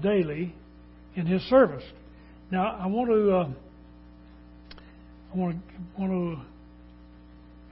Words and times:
daily 0.00 0.54
in 1.14 1.26
His 1.26 1.42
service. 1.42 1.84
Now, 2.50 2.78
I 2.80 2.86
want 2.86 3.10
to 3.10 3.36
uh, 3.36 3.48
I 5.32 5.36
want 5.36 5.56
to 5.56 6.00
want 6.00 6.12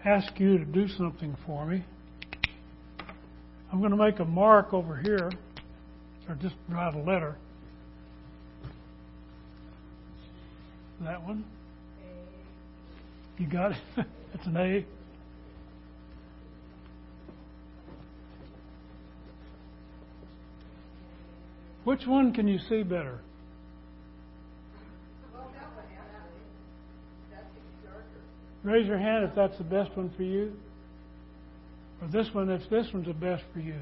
to 0.05 0.09
ask 0.09 0.39
you 0.39 0.59
to 0.59 0.65
do 0.65 0.89
something 0.89 1.37
for 1.47 1.67
me. 1.67 1.85
I'm 3.73 3.79
going 3.79 3.91
to 3.91 3.97
make 3.97 4.21
a 4.21 4.25
mark 4.25 4.73
over 4.73 4.97
here, 4.97 5.31
or 6.29 6.35
just 6.37 6.55
write 6.69 6.95
a 6.95 6.99
letter. 6.99 7.37
That 11.03 11.23
one. 11.23 11.45
You 13.39 13.47
got 13.47 13.73
it? 13.73 13.79
It's 14.35 14.47
an 14.47 14.57
A. 14.59 14.85
Which 21.87 22.05
one 22.05 22.33
can 22.33 22.49
you 22.49 22.59
see 22.69 22.83
better? 22.83 23.21
Raise 28.65 28.89
your 28.89 28.99
hand 28.99 29.23
if 29.23 29.37
that's 29.37 29.57
the 29.57 29.63
best 29.63 29.97
one 29.97 30.11
for 30.17 30.25
you. 30.25 30.53
Or 32.03 32.09
this 32.09 32.29
one, 32.33 32.51
if 32.51 32.69
this 32.69 32.89
one's 32.93 33.07
the 33.07 33.15
best 33.15 33.45
for 33.55 33.61
you. 33.61 33.79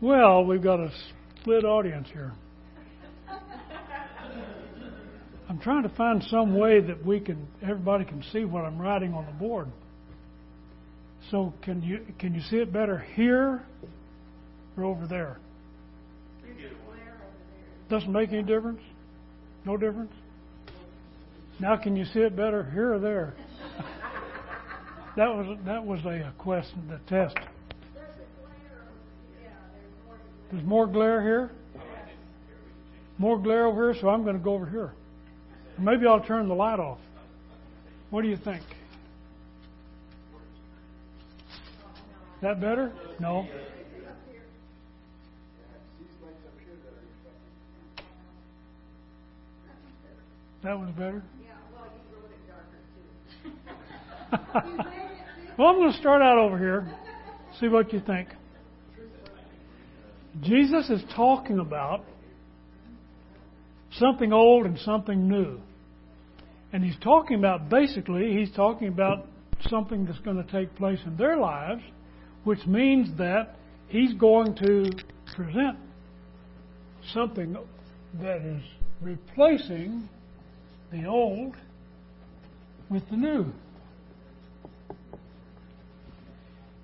Well, 0.00 0.44
we've 0.44 0.62
got 0.62 0.78
a 0.78 0.92
split 1.40 1.64
audience 1.64 2.06
here. 2.12 2.32
I'm 5.48 5.58
trying 5.58 5.82
to 5.82 5.88
find 5.96 6.22
some 6.30 6.56
way 6.56 6.78
that 6.78 7.04
we 7.04 7.18
can 7.18 7.48
everybody 7.60 8.04
can 8.04 8.22
see 8.32 8.44
what 8.44 8.64
I'm 8.64 8.80
writing 8.80 9.14
on 9.14 9.26
the 9.26 9.32
board. 9.32 9.66
So 11.32 11.52
can 11.62 11.82
you 11.82 12.06
can 12.20 12.34
you 12.34 12.40
see 12.40 12.58
it 12.58 12.72
better 12.72 13.00
here 13.16 13.66
or 14.76 14.84
over 14.84 15.06
there? 15.06 15.38
Doesn't 17.88 18.12
make 18.12 18.32
any 18.32 18.42
difference? 18.42 18.80
No 19.64 19.76
difference? 19.76 20.12
Now 21.60 21.76
can 21.76 21.96
you 21.96 22.04
see 22.04 22.20
it 22.20 22.34
better 22.34 22.68
here 22.72 22.94
or 22.94 22.98
there? 22.98 23.34
that 25.16 25.28
was 25.28 25.58
that 25.64 25.84
was 25.84 26.00
a 26.04 26.32
question, 26.38 26.88
the 26.88 26.98
test. 27.08 27.36
There's 30.50 30.64
more 30.64 30.86
glare 30.86 31.22
here. 31.22 31.50
More 33.18 33.38
glare 33.38 33.66
over 33.66 33.92
here, 33.92 34.00
so 34.00 34.08
I'm 34.08 34.22
going 34.24 34.36
to 34.36 34.42
go 34.42 34.54
over 34.54 34.66
here. 34.66 34.92
Maybe 35.78 36.06
I'll 36.06 36.20
turn 36.20 36.48
the 36.48 36.54
light 36.54 36.80
off. 36.80 36.98
What 38.10 38.22
do 38.22 38.28
you 38.28 38.36
think? 38.36 38.62
That 42.40 42.60
better? 42.60 42.92
No. 43.20 43.46
That 50.64 50.80
was 50.80 50.88
better? 50.96 51.22
well, 55.58 55.68
I'm 55.68 55.76
going 55.76 55.92
to 55.92 55.98
start 55.98 56.22
out 56.22 56.38
over 56.38 56.58
here. 56.58 56.90
See 57.60 57.68
what 57.68 57.92
you 57.92 58.00
think. 58.00 58.28
Jesus 60.40 60.88
is 60.88 61.02
talking 61.14 61.58
about 61.58 62.06
something 63.98 64.32
old 64.32 64.64
and 64.64 64.78
something 64.78 65.28
new. 65.28 65.60
And 66.72 66.82
he's 66.82 66.96
talking 67.02 67.38
about, 67.38 67.68
basically, 67.68 68.32
he's 68.32 68.50
talking 68.56 68.88
about 68.88 69.26
something 69.68 70.06
that's 70.06 70.18
going 70.20 70.42
to 70.42 70.50
take 70.50 70.74
place 70.76 70.98
in 71.04 71.18
their 71.18 71.36
lives, 71.36 71.82
which 72.44 72.64
means 72.66 73.14
that 73.18 73.56
he's 73.88 74.14
going 74.14 74.54
to 74.56 74.90
present 75.36 75.76
something 77.12 77.54
that 78.22 78.38
is 78.38 78.62
replacing 79.02 80.08
the 80.92 81.06
old 81.06 81.54
with 82.90 83.08
the 83.10 83.16
new. 83.16 83.52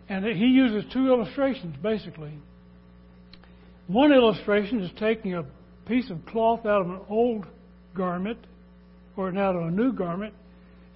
And 0.09 0.25
he 0.25 0.47
uses 0.47 0.91
two 0.93 1.07
illustrations, 1.07 1.77
basically. 1.83 2.33
One 3.87 4.13
illustration 4.13 4.81
is 4.83 4.91
taking 4.99 5.35
a 5.35 5.45
piece 5.87 6.11
of 6.11 6.25
cloth 6.27 6.67
out 6.67 6.83
of 6.83 6.89
an 6.89 7.01
old 7.09 7.47
garment 7.95 8.39
or 9.17 9.29
out 9.37 9.57
of 9.57 9.63
a 9.63 9.71
new 9.71 9.93
garment 9.93 10.35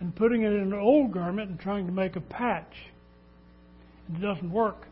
and 0.00 0.14
putting 0.14 0.42
it 0.42 0.52
in 0.52 0.72
an 0.72 0.74
old 0.74 1.12
garment 1.12 1.50
and 1.50 1.58
trying 1.58 1.86
to 1.86 1.92
make 1.92 2.16
a 2.16 2.20
patch. 2.20 2.72
It 4.12 4.20
doesn't 4.20 4.50
work. 4.50 4.86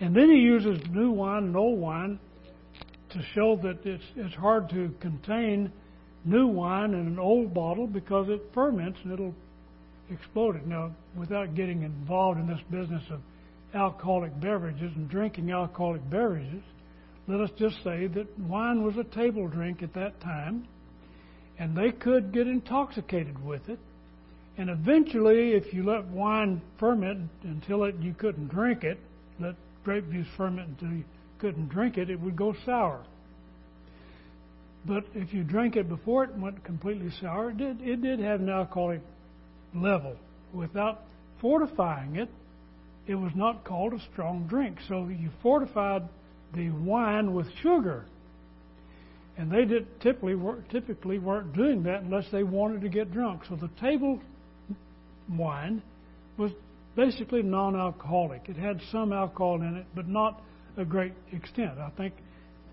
And 0.00 0.14
then 0.14 0.30
he 0.30 0.38
uses 0.38 0.78
new 0.90 1.10
wine 1.10 1.44
and 1.44 1.56
old 1.56 1.78
wine 1.78 2.18
to 3.10 3.22
show 3.34 3.58
that 3.62 3.84
it's, 3.84 4.04
it's 4.16 4.34
hard 4.34 4.68
to 4.70 4.90
contain 5.00 5.72
new 6.26 6.46
wine 6.46 6.92
in 6.92 7.06
an 7.06 7.18
old 7.18 7.54
bottle 7.54 7.86
because 7.86 8.28
it 8.28 8.42
ferments 8.52 8.98
and 9.04 9.12
it'll 9.12 9.34
explode 10.10 10.56
it. 10.56 10.66
Now, 10.66 10.92
without 11.16 11.54
getting 11.54 11.82
involved 11.82 12.38
in 12.38 12.46
this 12.46 12.60
business 12.70 13.02
of 13.10 13.20
alcoholic 13.74 14.38
beverages 14.40 14.92
and 14.96 15.08
drinking 15.08 15.50
alcoholic 15.52 16.08
beverages, 16.10 16.62
let 17.28 17.40
us 17.40 17.50
just 17.58 17.76
say 17.82 18.06
that 18.08 18.38
wine 18.38 18.84
was 18.84 18.96
a 18.96 19.04
table 19.04 19.48
drink 19.48 19.82
at 19.82 19.94
that 19.94 20.20
time, 20.20 20.66
and 21.58 21.76
they 21.76 21.90
could 21.90 22.32
get 22.32 22.46
intoxicated 22.46 23.42
with 23.44 23.68
it. 23.68 23.78
And 24.58 24.70
eventually, 24.70 25.52
if 25.52 25.72
you 25.72 25.84
let 25.84 26.06
wine 26.06 26.62
ferment 26.78 27.30
until 27.42 27.84
it, 27.84 27.94
you 28.00 28.14
couldn't 28.14 28.48
drink 28.48 28.84
it, 28.84 28.98
let 29.40 29.54
grape 29.84 30.10
juice 30.10 30.26
ferment 30.36 30.68
until 30.68 30.96
you 30.98 31.04
couldn't 31.38 31.68
drink 31.68 31.98
it, 31.98 32.10
it 32.10 32.20
would 32.20 32.36
go 32.36 32.54
sour. 32.64 33.04
But 34.86 35.04
if 35.14 35.32
you 35.34 35.42
drank 35.42 35.76
it 35.76 35.88
before 35.88 36.24
it 36.24 36.36
went 36.36 36.62
completely 36.64 37.10
sour, 37.20 37.50
it 37.50 37.58
did, 37.58 37.80
it 37.80 38.02
did 38.02 38.20
have 38.20 38.40
an 38.40 38.48
alcoholic 38.48 39.00
level. 39.74 40.16
Without 40.52 41.02
fortifying 41.40 42.16
it, 42.16 42.28
it 43.06 43.14
was 43.14 43.32
not 43.34 43.64
called 43.64 43.94
a 43.94 44.00
strong 44.12 44.46
drink. 44.46 44.78
So 44.88 45.08
you 45.08 45.30
fortified 45.42 46.02
the 46.54 46.70
wine 46.70 47.34
with 47.34 47.46
sugar. 47.62 48.04
And 49.38 49.50
they 49.50 49.64
did 49.64 50.00
typically 50.00 50.36
typically 50.70 51.18
weren't 51.18 51.52
doing 51.54 51.82
that 51.82 52.02
unless 52.02 52.24
they 52.32 52.42
wanted 52.42 52.80
to 52.82 52.88
get 52.88 53.12
drunk. 53.12 53.42
So 53.48 53.56
the 53.56 53.70
table 53.80 54.20
wine 55.30 55.82
was 56.38 56.52
basically 56.94 57.42
non-alcoholic. 57.42 58.48
It 58.48 58.56
had 58.56 58.80
some 58.90 59.12
alcohol 59.12 59.60
in 59.60 59.76
it, 59.76 59.86
but 59.94 60.08
not 60.08 60.42
a 60.78 60.84
great 60.84 61.12
extent. 61.32 61.78
I 61.78 61.90
think 61.96 62.14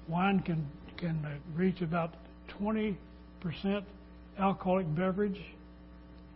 wine 0.08 0.40
can 0.40 0.66
can 0.98 1.26
reach 1.56 1.82
about 1.82 2.14
20% 2.62 2.96
alcoholic 4.40 4.96
beverage 4.96 5.40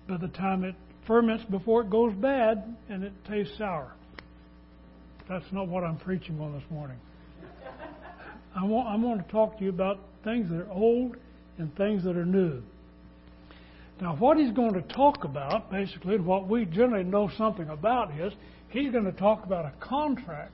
by 0.07 0.17
the 0.17 0.27
time 0.29 0.63
it 0.63 0.75
ferments 1.05 1.43
before 1.49 1.81
it 1.81 1.89
goes 1.89 2.13
bad 2.13 2.75
and 2.89 3.03
it 3.03 3.13
tastes 3.27 3.57
sour. 3.57 3.93
That's 5.29 5.45
not 5.51 5.67
what 5.67 5.83
I'm 5.83 5.97
preaching 5.97 6.39
on 6.39 6.53
this 6.53 6.69
morning. 6.69 6.97
I 8.55 8.63
want, 8.63 8.87
I 8.87 8.95
want 8.95 9.25
to 9.25 9.31
talk 9.31 9.57
to 9.57 9.63
you 9.63 9.69
about 9.69 9.99
things 10.23 10.49
that 10.49 10.57
are 10.57 10.71
old 10.71 11.15
and 11.57 11.75
things 11.75 12.03
that 12.03 12.15
are 12.15 12.25
new. 12.25 12.61
Now, 14.01 14.15
what 14.15 14.37
he's 14.37 14.51
going 14.51 14.73
to 14.73 14.81
talk 14.81 15.23
about, 15.23 15.71
basically, 15.71 16.19
what 16.19 16.47
we 16.47 16.65
generally 16.65 17.03
know 17.03 17.29
something 17.37 17.67
about 17.69 18.17
is 18.19 18.31
he's 18.69 18.91
going 18.91 19.05
to 19.05 19.11
talk 19.11 19.43
about 19.43 19.65
a 19.65 19.73
contract. 19.79 20.53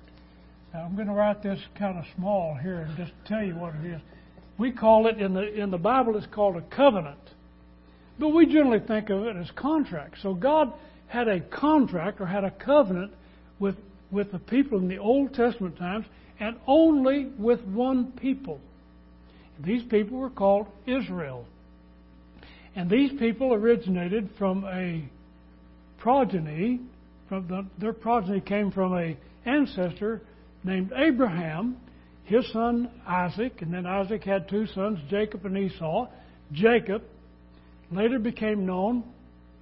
Now, 0.73 0.85
I'm 0.85 0.95
going 0.95 1.07
to 1.07 1.13
write 1.13 1.43
this 1.43 1.59
kind 1.77 1.99
of 1.99 2.05
small 2.15 2.55
here 2.55 2.81
and 2.81 2.97
just 2.97 3.11
tell 3.27 3.43
you 3.43 3.55
what 3.55 3.75
it 3.75 3.93
is. 3.93 4.01
We 4.57 4.71
call 4.71 5.07
it 5.07 5.19
in 5.19 5.33
the 5.33 5.53
in 5.53 5.69
the 5.69 5.77
Bible 5.77 6.17
it's 6.17 6.25
called 6.33 6.55
a 6.55 6.61
covenant. 6.75 7.19
But 8.19 8.29
we 8.29 8.45
generally 8.45 8.79
think 8.79 9.09
of 9.09 9.23
it 9.23 9.35
as 9.35 9.49
contract. 9.51 10.17
So 10.21 10.33
God 10.33 10.73
had 11.07 11.27
a 11.27 11.41
contract 11.41 12.21
or 12.21 12.25
had 12.25 12.43
a 12.43 12.51
covenant 12.51 13.11
with 13.59 13.75
with 14.11 14.31
the 14.31 14.39
people 14.39 14.79
in 14.79 14.87
the 14.87 14.97
Old 14.97 15.33
Testament 15.33 15.77
times 15.77 16.05
and 16.39 16.57
only 16.65 17.25
with 17.37 17.61
one 17.61 18.11
people. 18.11 18.59
These 19.63 19.83
people 19.83 20.17
were 20.17 20.31
called 20.31 20.67
Israel. 20.87 21.45
And 22.75 22.89
these 22.89 23.11
people 23.19 23.53
originated 23.53 24.29
from 24.39 24.65
a 24.65 25.03
progeny, 25.99 26.79
from 27.29 27.47
the, 27.47 27.65
their 27.79 27.93
progeny 27.93 28.41
came 28.41 28.71
from 28.71 28.93
a 28.97 29.15
ancestor 29.45 30.21
named 30.63 30.91
Abraham, 30.95 31.77
his 32.23 32.49
son 32.51 32.89
Isaac, 33.05 33.61
and 33.61 33.73
then 33.73 33.85
Isaac 33.85 34.23
had 34.23 34.47
two 34.49 34.65
sons, 34.67 34.99
Jacob 35.09 35.45
and 35.45 35.57
Esau. 35.57 36.07
Jacob 36.51 37.03
later 37.91 38.19
became 38.19 38.65
known 38.65 39.03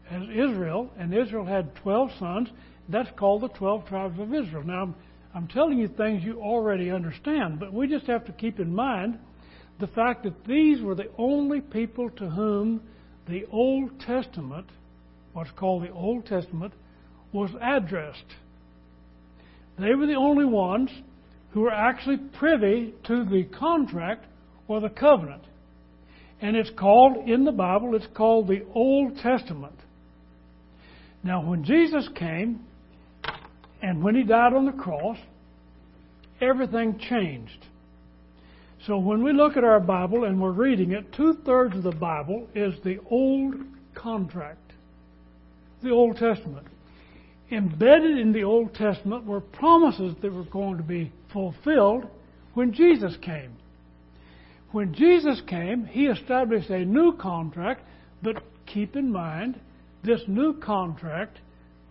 as 0.10 0.24
Israel, 0.30 0.92
and 0.98 1.14
Israel 1.14 1.46
had 1.46 1.76
12 1.78 2.12
sons. 2.20 2.50
That's 2.90 3.10
called 3.18 3.42
the 3.44 3.50
12 3.50 3.88
tribes 3.88 4.20
of 4.20 4.34
Israel. 4.34 4.64
Now, 4.64 4.94
I'm 5.34 5.48
telling 5.48 5.78
you 5.78 5.88
things 5.88 6.24
you 6.24 6.42
already 6.42 6.92
understand, 6.92 7.60
but 7.60 7.74
we 7.74 7.88
just 7.88 8.06
have 8.08 8.26
to 8.26 8.32
keep 8.34 8.60
in 8.60 8.74
mind 8.74 9.18
the 9.80 9.88
fact 9.88 10.24
that 10.24 10.46
these 10.46 10.82
were 10.82 10.96
the 10.96 11.10
only 11.18 11.62
people 11.62 12.10
to 12.12 12.30
whom 12.30 12.82
the 13.28 13.46
Old 13.52 14.00
Testament, 14.02 14.68
what's 15.34 15.52
called 15.52 15.84
the 15.84 15.92
Old 15.92 16.26
Testament, 16.26 16.74
was 17.32 17.50
addressed. 17.62 18.26
They 19.82 19.96
were 19.96 20.06
the 20.06 20.16
only 20.16 20.46
ones 20.46 20.90
who 21.52 21.62
were 21.62 21.72
actually 21.72 22.18
privy 22.38 22.94
to 23.08 23.26
the 23.26 23.44
contract 23.58 24.26
or 24.68 24.80
the 24.80 24.90
covenant. 24.90 25.44
And 26.40 26.56
it's 26.56 26.72
called, 26.78 27.28
in 27.28 27.46
the 27.46 27.52
Bible, 27.52 27.96
it's 27.96 28.08
called 28.16 28.48
the 28.48 28.66
Old 28.74 29.18
Testament. 29.18 29.76
Now, 31.24 31.44
when 31.46 31.64
Jesus 31.64 32.08
came 32.16 32.62
and 33.82 34.04
when 34.04 34.16
he 34.16 34.24
died 34.24 34.54
on 34.54 34.66
the 34.66 34.72
cross, 34.72 35.18
everything 36.40 37.00
changed. 37.00 37.66
So 38.88 38.98
when 38.98 39.24
we 39.24 39.34
look 39.34 39.58
at 39.58 39.64
our 39.64 39.80
Bible 39.80 40.24
and 40.24 40.42
we're 40.42 40.52
reading 40.52 40.92
it, 40.92 41.14
two 41.14 41.38
thirds 41.46 41.76
of 41.76 41.84
the 41.84 41.92
Bible 41.92 42.48
is 42.56 42.74
the 42.84 42.98
Old 43.10 43.56
Contract, 43.94 44.74
the 45.84 45.92
Old 45.92 46.18
Testament. 46.18 46.66
Embedded 47.52 48.18
in 48.18 48.32
the 48.32 48.44
Old 48.44 48.74
Testament 48.74 49.26
were 49.26 49.42
promises 49.42 50.16
that 50.22 50.32
were 50.32 50.46
going 50.46 50.78
to 50.78 50.84
be 50.84 51.12
fulfilled 51.34 52.06
when 52.54 52.74
Jesus 52.74 53.16
came. 53.22 53.52
When 54.72 54.94
Jesus 54.94 55.42
came, 55.48 55.86
he 55.86 56.06
established 56.06 56.70
a 56.70 56.86
new 56.86 57.18
contract, 57.18 57.82
but 58.24 58.42
keep 58.66 58.96
in 58.96 59.12
mind, 59.12 59.60
this 60.04 60.22
new 60.28 60.54
contract 60.54 61.40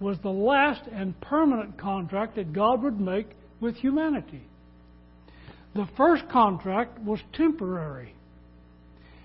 was 0.01 0.17
the 0.23 0.31
last 0.31 0.83
and 0.91 1.21
permanent 1.21 1.77
contract 1.77 2.37
that 2.37 2.55
God 2.55 2.83
would 2.83 2.99
make 2.99 3.27
with 3.61 3.77
humanity. 3.77 4.43
The 5.75 5.87
first 5.97 6.27
contract 6.31 6.99
was 7.01 7.21
temporary. 7.35 8.15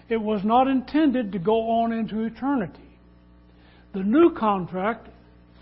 It 0.09 0.17
was 0.17 0.43
not 0.43 0.67
intended 0.67 1.31
to 1.31 1.39
go 1.39 1.69
on 1.81 1.93
into 1.93 2.25
eternity. 2.25 2.79
The 3.93 4.03
new 4.03 4.35
contract 4.37 5.07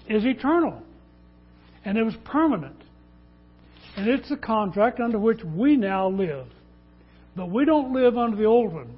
is 0.08 0.26
eternal, 0.26 0.82
and 1.86 1.98
it 1.98 2.04
was 2.04 2.16
permanent. 2.26 2.82
And 3.96 4.08
it's 4.08 4.30
the 4.30 4.38
contract 4.38 5.00
under 5.00 5.20
which 5.20 5.44
we 5.44 5.78
now 5.78 6.10
live. 6.10 6.48
But 7.36 7.50
we 7.50 7.66
don't 7.66 7.94
live 7.94 8.18
under 8.18 8.38
the 8.38 8.46
old 8.46 8.74
one. 8.74 8.98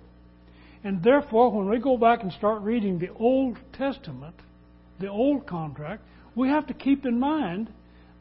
And 0.84 1.04
therefore, 1.04 1.52
when 1.52 1.70
we 1.70 1.80
go 1.80 1.98
back 1.98 2.22
and 2.22 2.32
start 2.32 2.62
reading 2.62 3.00
the 3.00 3.10
Old 3.14 3.58
Testament, 3.74 4.36
the 5.00 5.10
old 5.10 5.48
contract, 5.48 6.04
we 6.36 6.50
have 6.50 6.68
to 6.68 6.74
keep 6.74 7.06
in 7.06 7.20
mind 7.20 7.70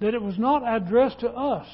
that 0.01 0.15
it 0.15 0.23
was 0.23 0.39
not 0.39 0.63
addressed 0.67 1.21
to 1.21 1.31
us. 1.31 1.67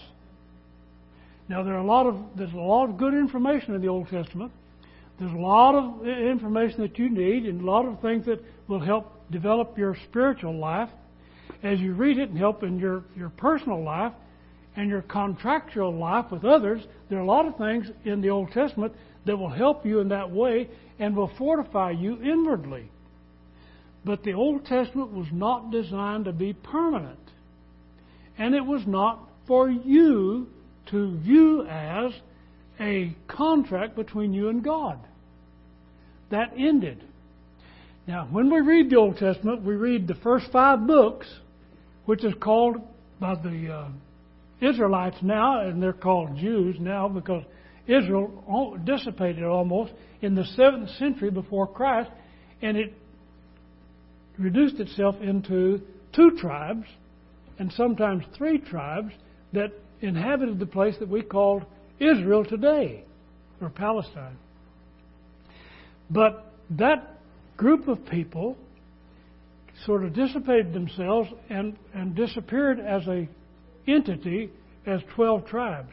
Now 1.48 1.62
there 1.62 1.74
are 1.74 1.80
a 1.80 1.86
lot 1.86 2.06
of 2.06 2.16
there's 2.36 2.52
a 2.52 2.56
lot 2.56 2.88
of 2.88 2.96
good 2.96 3.14
information 3.14 3.74
in 3.74 3.80
the 3.80 3.88
Old 3.88 4.08
Testament. 4.08 4.52
There's 5.18 5.32
a 5.32 5.36
lot 5.36 5.74
of 5.74 6.06
information 6.06 6.80
that 6.80 6.98
you 6.98 7.10
need 7.10 7.44
and 7.44 7.60
a 7.60 7.64
lot 7.64 7.86
of 7.86 8.00
things 8.00 8.26
that 8.26 8.42
will 8.68 8.80
help 8.80 9.12
develop 9.30 9.76
your 9.76 9.96
spiritual 10.08 10.56
life 10.56 10.88
as 11.62 11.80
you 11.80 11.94
read 11.94 12.18
it 12.18 12.30
and 12.30 12.38
help 12.38 12.62
in 12.62 12.78
your, 12.78 13.04
your 13.16 13.30
personal 13.30 13.82
life 13.82 14.12
and 14.76 14.88
your 14.88 15.02
contractual 15.02 15.94
life 15.94 16.30
with 16.30 16.44
others. 16.44 16.82
There 17.08 17.18
are 17.18 17.22
a 17.22 17.26
lot 17.26 17.46
of 17.46 17.56
things 17.56 17.86
in 18.04 18.20
the 18.20 18.30
Old 18.30 18.52
Testament 18.52 18.94
that 19.26 19.36
will 19.36 19.50
help 19.50 19.84
you 19.84 20.00
in 20.00 20.08
that 20.08 20.30
way 20.30 20.68
and 20.98 21.16
will 21.16 21.30
fortify 21.36 21.90
you 21.90 22.20
inwardly. 22.22 22.90
But 24.04 24.22
the 24.22 24.32
Old 24.32 24.64
Testament 24.64 25.12
was 25.12 25.26
not 25.32 25.70
designed 25.70 26.24
to 26.24 26.32
be 26.32 26.52
permanent. 26.52 27.18
And 28.38 28.54
it 28.54 28.64
was 28.64 28.82
not 28.86 29.28
for 29.46 29.68
you 29.68 30.48
to 30.86 31.18
view 31.18 31.66
as 31.66 32.12
a 32.78 33.14
contract 33.28 33.96
between 33.96 34.32
you 34.32 34.48
and 34.48 34.64
God. 34.64 34.98
That 36.30 36.52
ended. 36.56 37.04
Now, 38.06 38.26
when 38.30 38.50
we 38.50 38.60
read 38.60 38.90
the 38.90 38.96
Old 38.96 39.18
Testament, 39.18 39.62
we 39.62 39.74
read 39.74 40.08
the 40.08 40.14
first 40.14 40.46
five 40.50 40.86
books, 40.86 41.26
which 42.06 42.24
is 42.24 42.34
called 42.40 42.76
by 43.18 43.34
the 43.34 43.72
uh, 43.72 43.88
Israelites 44.60 45.16
now, 45.22 45.60
and 45.60 45.82
they're 45.82 45.92
called 45.92 46.36
Jews 46.36 46.76
now 46.78 47.08
because 47.08 47.42
Israel 47.86 48.78
dissipated 48.84 49.44
almost 49.44 49.92
in 50.20 50.34
the 50.34 50.44
seventh 50.56 50.90
century 50.90 51.30
before 51.30 51.66
Christ, 51.66 52.10
and 52.62 52.76
it 52.76 52.94
reduced 54.38 54.80
itself 54.80 55.16
into 55.20 55.80
two 56.12 56.32
tribes, 56.38 56.86
and 57.58 57.72
sometimes 57.72 58.24
three 58.36 58.58
tribes 58.58 59.12
that 59.52 59.72
inhabited 60.00 60.58
the 60.58 60.66
place 60.66 60.94
that 61.00 61.08
we 61.08 61.22
call 61.22 61.62
Israel 61.98 62.44
today, 62.44 63.04
or 63.60 63.68
Palestine. 63.68 64.36
But 66.10 66.52
that 66.70 67.18
group 67.56 67.88
of 67.88 68.06
people 68.06 68.56
sort 69.86 70.04
of 70.04 70.12
dissipated 70.14 70.72
themselves 70.72 71.28
and, 71.48 71.76
and 71.94 72.14
disappeared 72.14 72.78
as 72.80 73.06
a 73.06 73.28
entity 73.86 74.50
as 74.86 75.00
12 75.14 75.46
tribes. 75.46 75.92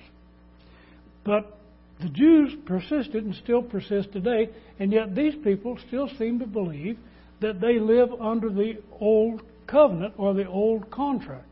But 1.24 1.58
the 2.00 2.10
Jews 2.10 2.54
persisted 2.66 3.24
and 3.24 3.36
still 3.36 3.62
persist 3.62 4.12
today, 4.12 4.50
and 4.80 4.92
yet 4.92 5.16
these 5.16 5.34
people 5.44 5.78
still 5.88 6.10
seem 6.18 6.40
to 6.40 6.48
believe 6.48 6.98
that 7.42 7.60
they 7.60 7.80
live 7.80 8.10
under 8.22 8.50
the 8.50 8.78
old 9.00 9.42
covenant 9.68 10.14
or 10.18 10.34
the 10.34 10.48
old 10.48 10.90
contract. 10.92 11.46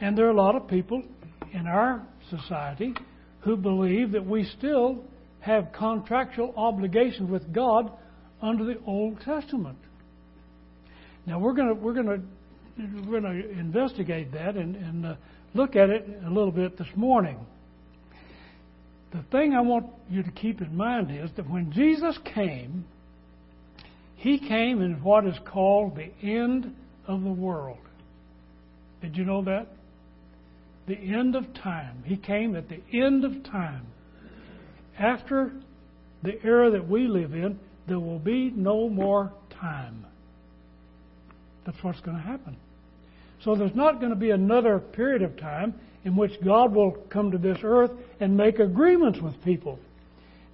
And 0.00 0.16
there 0.16 0.26
are 0.26 0.30
a 0.30 0.36
lot 0.36 0.56
of 0.56 0.68
people 0.68 1.02
in 1.52 1.66
our 1.66 2.06
society 2.30 2.94
who 3.40 3.56
believe 3.56 4.12
that 4.12 4.26
we 4.26 4.44
still 4.58 5.04
have 5.40 5.72
contractual 5.72 6.52
obligations 6.56 7.30
with 7.30 7.52
God 7.52 7.90
under 8.42 8.64
the 8.64 8.78
Old 8.86 9.20
Testament. 9.20 9.78
Now 11.26 11.38
we're 11.38 11.54
going 11.54 11.68
to 11.68 11.74
we're 11.74 11.94
going 11.94 12.06
to 12.06 12.20
we're 13.06 13.20
going 13.20 13.42
to 13.42 13.50
investigate 13.58 14.32
that 14.32 14.56
and, 14.56 14.76
and 14.76 15.06
uh, 15.06 15.14
look 15.54 15.76
at 15.76 15.90
it 15.90 16.06
a 16.26 16.28
little 16.28 16.52
bit 16.52 16.76
this 16.78 16.88
morning. 16.94 17.38
The 19.12 19.22
thing 19.30 19.54
I 19.54 19.60
want 19.60 19.86
you 20.10 20.22
to 20.22 20.30
keep 20.30 20.60
in 20.60 20.76
mind 20.76 21.10
is 21.10 21.30
that 21.36 21.48
when 21.48 21.72
Jesus 21.72 22.18
came, 22.34 22.84
he 24.16 24.38
came 24.38 24.82
in 24.82 25.02
what 25.02 25.26
is 25.26 25.36
called 25.50 25.96
the 25.96 26.10
end 26.26 26.74
of 27.06 27.22
the 27.22 27.30
world. 27.30 27.78
Did 29.00 29.16
you 29.16 29.24
know 29.24 29.42
that? 29.44 29.68
the 30.86 30.94
end 30.94 31.34
of 31.34 31.52
time. 31.54 32.02
He 32.04 32.16
came 32.16 32.54
at 32.54 32.68
the 32.68 32.80
end 32.92 33.24
of 33.24 33.42
time. 33.44 33.86
After 34.98 35.52
the 36.22 36.42
era 36.44 36.70
that 36.70 36.88
we 36.88 37.08
live 37.08 37.34
in, 37.34 37.58
there 37.86 38.00
will 38.00 38.18
be 38.18 38.50
no 38.50 38.88
more 38.88 39.32
time. 39.50 40.06
That's 41.66 41.82
what's 41.82 42.00
going 42.00 42.16
to 42.16 42.22
happen. 42.22 42.56
So 43.44 43.54
there's 43.54 43.74
not 43.74 43.98
going 44.00 44.10
to 44.10 44.16
be 44.16 44.30
another 44.30 44.78
period 44.78 45.22
of 45.22 45.36
time 45.36 45.74
in 46.04 46.16
which 46.16 46.32
God 46.44 46.74
will 46.74 46.92
come 47.10 47.32
to 47.32 47.38
this 47.38 47.58
earth 47.62 47.90
and 48.20 48.36
make 48.36 48.60
agreements 48.60 49.18
with 49.20 49.34
people. 49.44 49.78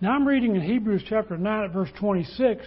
Now 0.01 0.13
I'm 0.13 0.27
reading 0.27 0.57
in 0.57 0.63
Hebrews 0.63 1.05
chapter 1.09 1.37
9 1.37 1.65
at 1.65 1.73
verse 1.73 1.91
26 2.01 2.65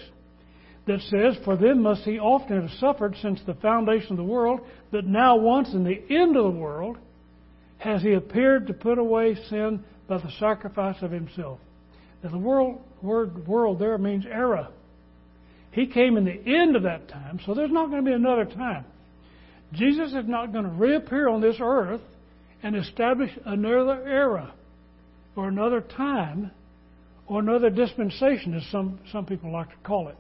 that 0.88 1.02
says, 1.02 1.36
For 1.44 1.58
them 1.58 1.82
must 1.82 2.04
he 2.04 2.20
often 2.20 2.62
have 2.62 2.80
suffered 2.80 3.16
since 3.22 3.42
the 3.46 3.56
foundation 3.56 4.12
of 4.12 4.18
the 4.18 4.24
world, 4.24 4.62
that 4.92 5.06
now 5.06 5.36
once 5.36 5.74
in 5.74 5.84
the 5.84 6.02
end 6.10 6.38
of 6.38 6.44
the 6.44 6.60
world 6.60 6.98
has 7.80 8.02
he 8.04 8.14
appeared 8.14 8.68
to 8.68 8.74
put 8.74 8.98
away 8.98 9.36
sin 9.50 9.84
by 10.08 10.20
the 10.20 10.32
sacrifice 10.40 11.02
of 11.02 11.12
himself. 11.12 11.60
Now, 12.24 12.30
the 12.30 12.38
world, 12.38 12.82
word 13.02 13.48
world 13.48 13.80
there 13.80 13.98
means 13.98 14.26
era. 14.26 14.70
He 15.76 15.88
came 15.88 16.16
in 16.16 16.24
the 16.24 16.32
end 16.32 16.78
of 16.78 16.84
that 16.84 17.10
time, 17.10 17.42
so 17.46 17.54
there's 17.54 17.70
not 17.70 17.90
going 17.90 18.02
to 18.02 18.10
be 18.10 18.16
another 18.16 18.46
time. 18.46 18.86
Jesus 19.74 20.14
is 20.14 20.26
not 20.26 20.54
going 20.54 20.64
to 20.64 20.72
reappear 20.72 21.28
on 21.28 21.42
this 21.42 21.58
earth 21.60 22.00
and 22.64 22.78
establish 22.78 23.30
another 23.44 24.02
era 24.08 24.54
or 25.36 25.50
another 25.50 25.82
time 25.82 26.50
or 27.28 27.42
another 27.42 27.70
dispensation, 27.70 28.54
as 28.54 28.66
some, 28.72 29.00
some 29.12 29.26
people 29.26 29.52
like 29.52 29.70
to 29.70 29.76
call 29.84 30.08
it. 30.08 30.16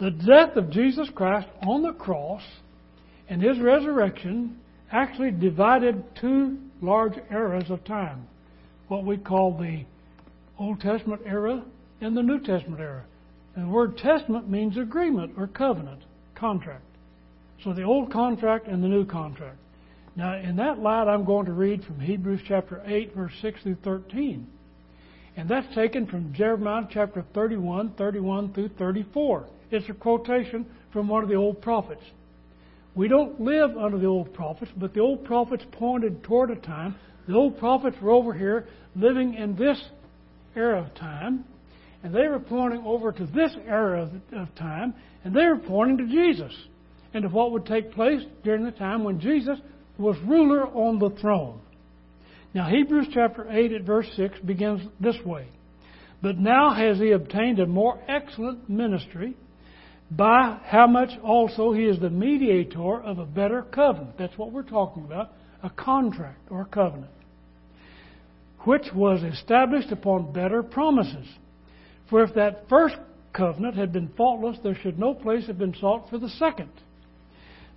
The 0.00 0.12
death 0.12 0.56
of 0.56 0.70
Jesus 0.70 1.10
Christ 1.14 1.48
on 1.62 1.82
the 1.82 1.92
cross 1.92 2.42
and 3.28 3.42
his 3.42 3.58
resurrection 3.58 4.58
actually 4.90 5.32
divided 5.32 6.02
two 6.18 6.56
large 6.80 7.18
eras 7.30 7.70
of 7.70 7.84
time 7.84 8.26
what 8.88 9.04
we 9.04 9.18
call 9.18 9.58
the 9.58 9.84
Old 10.58 10.80
Testament 10.80 11.20
era 11.26 11.62
and 12.00 12.16
the 12.16 12.22
New 12.22 12.38
Testament 12.40 12.80
era. 12.80 13.04
The 13.56 13.66
word 13.66 13.96
testament 13.96 14.50
means 14.50 14.76
agreement 14.76 15.34
or 15.38 15.46
covenant, 15.46 16.02
contract. 16.34 16.84
So 17.64 17.72
the 17.72 17.84
old 17.84 18.12
contract 18.12 18.66
and 18.66 18.84
the 18.84 18.88
new 18.88 19.06
contract. 19.06 19.56
Now, 20.14 20.36
in 20.36 20.56
that 20.56 20.78
light, 20.78 21.08
I'm 21.08 21.24
going 21.24 21.46
to 21.46 21.52
read 21.52 21.84
from 21.84 22.00
Hebrews 22.00 22.40
chapter 22.46 22.82
8, 22.84 23.14
verse 23.14 23.32
6 23.40 23.62
through 23.62 23.78
13. 23.82 24.46
And 25.36 25.48
that's 25.48 25.74
taken 25.74 26.06
from 26.06 26.32
Jeremiah 26.32 26.86
chapter 26.90 27.24
31, 27.34 27.92
31 27.98 28.52
through 28.52 28.70
34. 28.78 29.46
It's 29.70 29.88
a 29.88 29.94
quotation 29.94 30.66
from 30.92 31.08
one 31.08 31.22
of 31.22 31.28
the 31.28 31.34
old 31.34 31.60
prophets. 31.60 32.02
We 32.94 33.08
don't 33.08 33.40
live 33.40 33.76
under 33.76 33.98
the 33.98 34.06
old 34.06 34.32
prophets, 34.32 34.72
but 34.76 34.94
the 34.94 35.00
old 35.00 35.24
prophets 35.24 35.64
pointed 35.72 36.22
toward 36.22 36.50
a 36.50 36.56
time. 36.56 36.94
The 37.28 37.34
old 37.34 37.58
prophets 37.58 37.96
were 38.00 38.10
over 38.10 38.32
here 38.32 38.66
living 38.94 39.34
in 39.34 39.56
this 39.56 39.82
era 40.54 40.80
of 40.80 40.94
time, 40.94 41.44
and 42.02 42.14
they 42.14 42.28
were 42.28 42.38
pointing 42.38 42.82
over 42.84 43.12
to 43.12 43.26
this 43.26 43.54
era 43.66 44.10
of, 44.32 44.54
time, 44.54 44.94
and 45.24 45.34
they 45.34 45.46
were 45.46 45.58
pointing 45.58 45.98
to 45.98 46.06
Jesus 46.06 46.52
and 47.14 47.22
to 47.22 47.28
what 47.28 47.52
would 47.52 47.66
take 47.66 47.92
place 47.92 48.22
during 48.44 48.64
the 48.64 48.70
time 48.70 49.04
when 49.04 49.20
Jesus 49.20 49.58
was 49.98 50.16
ruler 50.26 50.66
on 50.66 50.98
the 50.98 51.10
throne. 51.20 51.60
Now, 52.54 52.68
Hebrews 52.68 53.08
chapter 53.12 53.46
8 53.50 53.72
at 53.72 53.82
verse 53.82 54.08
6 54.16 54.38
begins 54.40 54.82
this 55.00 55.16
way 55.24 55.48
But 56.22 56.38
now 56.38 56.74
has 56.74 56.98
he 56.98 57.12
obtained 57.12 57.58
a 57.58 57.66
more 57.66 58.00
excellent 58.08 58.68
ministry, 58.68 59.34
by 60.10 60.58
how 60.64 60.86
much 60.86 61.10
also 61.22 61.72
he 61.72 61.84
is 61.84 61.98
the 61.98 62.10
mediator 62.10 63.02
of 63.02 63.18
a 63.18 63.26
better 63.26 63.62
covenant. 63.62 64.16
That's 64.18 64.36
what 64.38 64.52
we're 64.52 64.62
talking 64.62 65.04
about 65.04 65.32
a 65.62 65.70
contract 65.70 66.48
or 66.50 66.62
a 66.62 66.66
covenant, 66.66 67.10
which 68.60 68.86
was 68.94 69.22
established 69.22 69.90
upon 69.90 70.32
better 70.32 70.62
promises. 70.62 71.26
For 72.08 72.22
if 72.22 72.34
that 72.34 72.68
first 72.68 72.96
covenant 73.32 73.76
had 73.76 73.92
been 73.92 74.08
faultless, 74.16 74.58
there 74.62 74.74
should 74.74 74.98
no 74.98 75.14
place 75.14 75.46
have 75.46 75.58
been 75.58 75.74
sought 75.74 76.08
for 76.08 76.18
the 76.18 76.28
second. 76.28 76.70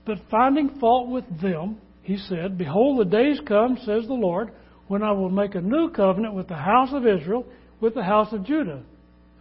But 0.06 0.20
finding 0.32 0.80
fault 0.80 1.10
with 1.10 1.26
them, 1.42 1.78
he 2.04 2.18
said, 2.18 2.58
Behold, 2.58 3.00
the 3.00 3.06
days 3.06 3.40
come, 3.46 3.78
says 3.86 4.08
the 4.08 4.14
Lord, 4.14 4.52
when 4.88 5.04
I 5.04 5.12
will 5.12 5.30
make 5.30 5.56
a 5.56 5.62
new 5.62 5.90
covenant 5.92 6.34
with 6.34 6.48
the 6.48 6.56
house 6.56 6.90
of 6.92 7.06
Israel, 7.06 7.46
with 7.80 7.94
the 7.94 8.04
house 8.04 8.34
of 8.34 8.46
Judah. 8.46 8.82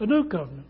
A 0.01 0.07
new 0.07 0.25
covenant. 0.25 0.67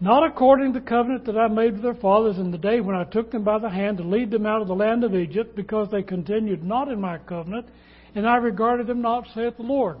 Not 0.00 0.24
according 0.24 0.72
to 0.72 0.80
the 0.80 0.86
covenant 0.86 1.24
that 1.24 1.36
I 1.36 1.48
made 1.48 1.72
with 1.72 1.82
their 1.82 1.94
fathers 1.94 2.38
in 2.38 2.52
the 2.52 2.58
day 2.58 2.80
when 2.80 2.94
I 2.94 3.04
took 3.04 3.30
them 3.30 3.42
by 3.42 3.58
the 3.58 3.70
hand 3.70 3.98
to 3.98 4.04
lead 4.04 4.30
them 4.30 4.46
out 4.46 4.62
of 4.62 4.68
the 4.68 4.74
land 4.74 5.02
of 5.02 5.14
Egypt, 5.14 5.56
because 5.56 5.90
they 5.90 6.02
continued 6.02 6.62
not 6.62 6.88
in 6.88 7.00
my 7.00 7.18
covenant, 7.18 7.66
and 8.14 8.26
I 8.28 8.36
regarded 8.36 8.86
them 8.86 9.02
not, 9.02 9.26
saith 9.34 9.56
the 9.56 9.62
Lord. 9.62 9.96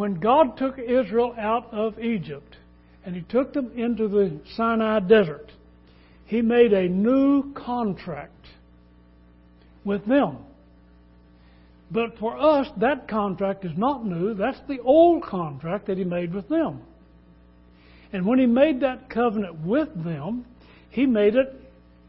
When 0.00 0.14
God 0.14 0.56
took 0.56 0.78
Israel 0.78 1.34
out 1.36 1.74
of 1.74 2.02
Egypt, 2.02 2.56
and 3.04 3.14
He 3.14 3.20
took 3.20 3.52
them 3.52 3.70
into 3.76 4.08
the 4.08 4.40
Sinai 4.56 5.00
desert, 5.00 5.52
He 6.24 6.40
made 6.40 6.72
a 6.72 6.88
new 6.88 7.52
contract 7.52 8.46
with 9.84 10.06
them. 10.06 10.38
But 11.90 12.16
for 12.16 12.34
us, 12.34 12.66
that 12.78 13.08
contract 13.08 13.66
is 13.66 13.76
not 13.76 14.06
new. 14.06 14.32
That's 14.32 14.58
the 14.66 14.78
old 14.78 15.22
contract 15.22 15.88
that 15.88 15.98
He 15.98 16.04
made 16.04 16.32
with 16.32 16.48
them. 16.48 16.80
And 18.10 18.24
when 18.24 18.38
He 18.38 18.46
made 18.46 18.80
that 18.80 19.10
covenant 19.10 19.66
with 19.66 19.90
them, 20.02 20.46
He 20.88 21.04
made 21.04 21.34
it 21.34 21.54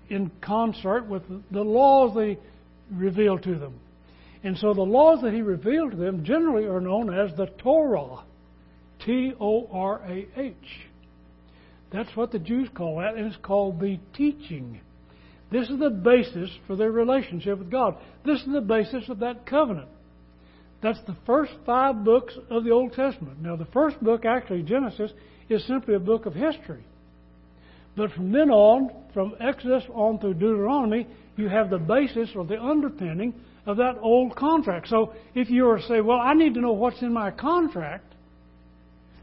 in 0.07 0.31
concert 0.39 1.07
with 1.07 1.23
the 1.51 1.61
laws 1.61 2.15
He 2.15 2.37
revealed 2.89 3.43
to 3.43 3.55
them. 3.55 3.73
And 4.43 4.57
so 4.57 4.73
the 4.73 4.81
laws 4.81 5.21
that 5.21 5.33
He 5.33 5.41
revealed 5.41 5.91
to 5.91 5.97
them 5.97 6.23
generally 6.23 6.65
are 6.65 6.81
known 6.81 7.13
as 7.13 7.35
the 7.35 7.47
Torah. 7.57 8.23
T 9.05 9.33
O 9.39 9.67
R 9.71 10.01
A 10.07 10.27
H. 10.39 10.55
That's 11.91 12.15
what 12.15 12.31
the 12.31 12.39
Jews 12.39 12.69
call 12.73 12.99
that, 12.99 13.15
and 13.15 13.27
it's 13.27 13.43
called 13.43 13.79
the 13.79 13.99
teaching. 14.13 14.79
This 15.51 15.69
is 15.69 15.79
the 15.79 15.89
basis 15.89 16.49
for 16.65 16.75
their 16.75 16.91
relationship 16.91 17.59
with 17.59 17.69
God. 17.69 17.97
This 18.25 18.39
is 18.39 18.53
the 18.53 18.61
basis 18.61 19.09
of 19.09 19.19
that 19.19 19.45
covenant. 19.45 19.89
That's 20.81 21.01
the 21.05 21.17
first 21.25 21.51
five 21.65 22.03
books 22.05 22.33
of 22.49 22.63
the 22.63 22.71
Old 22.71 22.93
Testament. 22.93 23.41
Now, 23.41 23.55
the 23.55 23.65
first 23.65 24.01
book, 24.01 24.23
actually, 24.25 24.63
Genesis, 24.63 25.11
is 25.49 25.65
simply 25.67 25.95
a 25.95 25.99
book 25.99 26.25
of 26.25 26.33
history. 26.33 26.83
But 27.95 28.11
from 28.11 28.31
then 28.31 28.49
on, 28.49 28.89
from 29.13 29.35
Exodus 29.39 29.83
on 29.93 30.19
through 30.19 30.35
Deuteronomy, 30.35 31.07
you 31.35 31.49
have 31.49 31.69
the 31.69 31.77
basis 31.77 32.29
or 32.35 32.45
the 32.45 32.61
underpinning 32.61 33.33
of 33.65 33.77
that 33.77 33.97
old 34.01 34.35
contract. 34.35 34.87
So 34.87 35.13
if 35.35 35.49
you 35.49 35.65
were 35.65 35.77
to 35.77 35.87
say, 35.87 36.01
well, 36.01 36.19
I 36.19 36.33
need 36.33 36.53
to 36.55 36.61
know 36.61 36.71
what's 36.71 37.01
in 37.01 37.13
my 37.13 37.31
contract, 37.31 38.13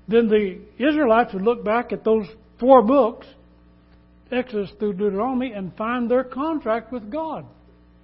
then 0.07 0.29
the 0.29 0.59
Israelites 0.79 1.33
would 1.35 1.43
look 1.43 1.65
back 1.65 1.93
at 1.93 2.05
those 2.05 2.27
four 2.59 2.83
books 2.83 3.27
Exodus 4.31 4.71
through 4.79 4.95
Deuteronomy 4.95 5.53
and 5.53 5.75
find 5.77 6.11
their 6.11 6.25
contract 6.25 6.93
with 6.93 7.11
God. 7.11 7.47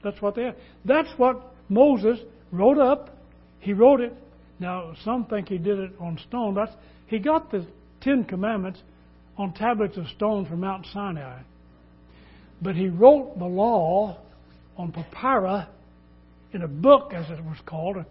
That's 0.02 0.20
what 0.22 0.34
they 0.34 0.44
have. 0.44 0.56
That's 0.84 1.08
what 1.18 1.52
Moses 1.68 2.18
wrote 2.50 2.78
up. 2.78 3.18
He 3.60 3.72
wrote 3.72 4.00
it. 4.00 4.12
Now, 4.58 4.94
some 5.04 5.26
think 5.26 5.48
he 5.48 5.58
did 5.58 5.78
it 5.78 5.92
on 6.00 6.18
stone. 6.28 6.54
That's, 6.54 6.72
he 7.06 7.18
got 7.18 7.50
the 7.50 7.66
Ten 8.00 8.24
Commandments 8.24 8.80
on 9.36 9.52
tablets 9.52 9.96
of 9.96 10.08
stone 10.08 10.46
from 10.46 10.60
Mount 10.60 10.86
Sinai. 10.92 11.40
But 12.62 12.76
he 12.76 12.88
wrote 12.88 13.38
the 13.38 13.46
law 13.46 14.18
on 14.76 14.92
papyrus 14.92 15.66
in 16.52 16.62
a 16.62 16.68
book, 16.68 17.12
as 17.12 17.28
it 17.30 17.44
was 17.44 17.58
called, 17.66 18.04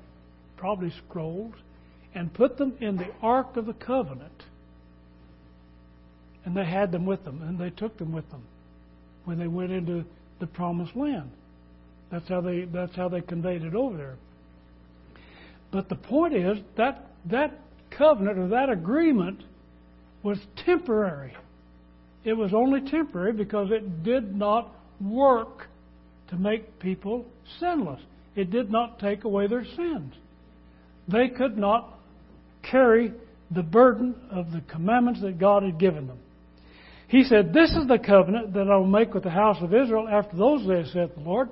probably 0.57 0.91
scrolls, 1.07 1.53
and 2.13 2.33
put 2.33 2.57
them 2.57 2.73
in 2.79 2.97
the 2.97 3.07
Ark 3.21 3.55
of 3.55 3.65
the 3.65 3.73
Covenant 3.73 4.43
and 6.45 6.55
they 6.55 6.65
had 6.65 6.91
them 6.91 7.05
with 7.05 7.23
them, 7.23 7.41
and 7.41 7.57
they 7.57 7.69
took 7.69 7.97
them 7.97 8.11
with 8.11 8.29
them 8.29 8.43
when 9.25 9.39
they 9.39 9.47
went 9.47 9.71
into 9.71 10.03
the 10.39 10.47
promised 10.47 10.95
land. 10.95 11.31
That's 12.11 12.27
how 12.27 12.41
they 12.41 12.65
that's 12.65 12.95
how 12.95 13.09
they 13.09 13.21
conveyed 13.21 13.63
it 13.63 13.73
over 13.73 13.97
there. 13.97 14.15
But 15.71 15.89
the 15.89 15.95
point 15.95 16.35
is 16.35 16.57
that 16.75 17.07
that 17.25 17.59
covenant 17.89 18.37
or 18.37 18.47
that 18.49 18.69
agreement 18.69 19.41
was 20.23 20.39
temporary. 20.65 21.33
It 22.23 22.33
was 22.33 22.53
only 22.53 22.81
temporary 22.89 23.33
because 23.33 23.69
it 23.71 24.03
did 24.03 24.35
not 24.35 24.73
work 25.01 25.67
to 26.29 26.37
make 26.37 26.79
people 26.79 27.25
sinless. 27.59 27.99
It 28.35 28.49
did 28.49 28.71
not 28.71 28.99
take 28.99 29.25
away 29.25 29.47
their 29.47 29.65
sins. 29.65 30.13
They 31.07 31.27
could 31.27 31.57
not 31.57 31.99
carry 32.63 33.13
the 33.51 33.61
burden 33.61 34.15
of 34.31 34.51
the 34.51 34.61
commandments 34.61 35.21
that 35.21 35.37
God 35.37 35.63
had 35.63 35.77
given 35.77 36.07
them. 36.07 36.19
He 37.09 37.23
said, 37.23 37.53
This 37.53 37.69
is 37.71 37.87
the 37.87 37.99
covenant 37.99 38.53
that 38.53 38.69
I 38.69 38.77
will 38.77 38.87
make 38.87 39.13
with 39.13 39.23
the 39.23 39.29
house 39.29 39.57
of 39.61 39.73
Israel 39.73 40.07
after 40.09 40.35
those 40.35 40.65
days, 40.65 40.91
saith 40.93 41.13
the 41.13 41.21
Lord. 41.21 41.49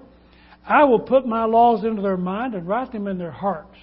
I 0.66 0.86
will 0.86 1.00
put 1.00 1.28
my 1.28 1.46
laws 1.46 1.84
into 1.84 2.01
their 2.01 2.18
mind 2.18 2.56
and 2.56 2.68
write 2.68 2.92
them 2.92 3.08
in 3.08 3.18
their 3.18 3.32
hearts. 3.32 3.78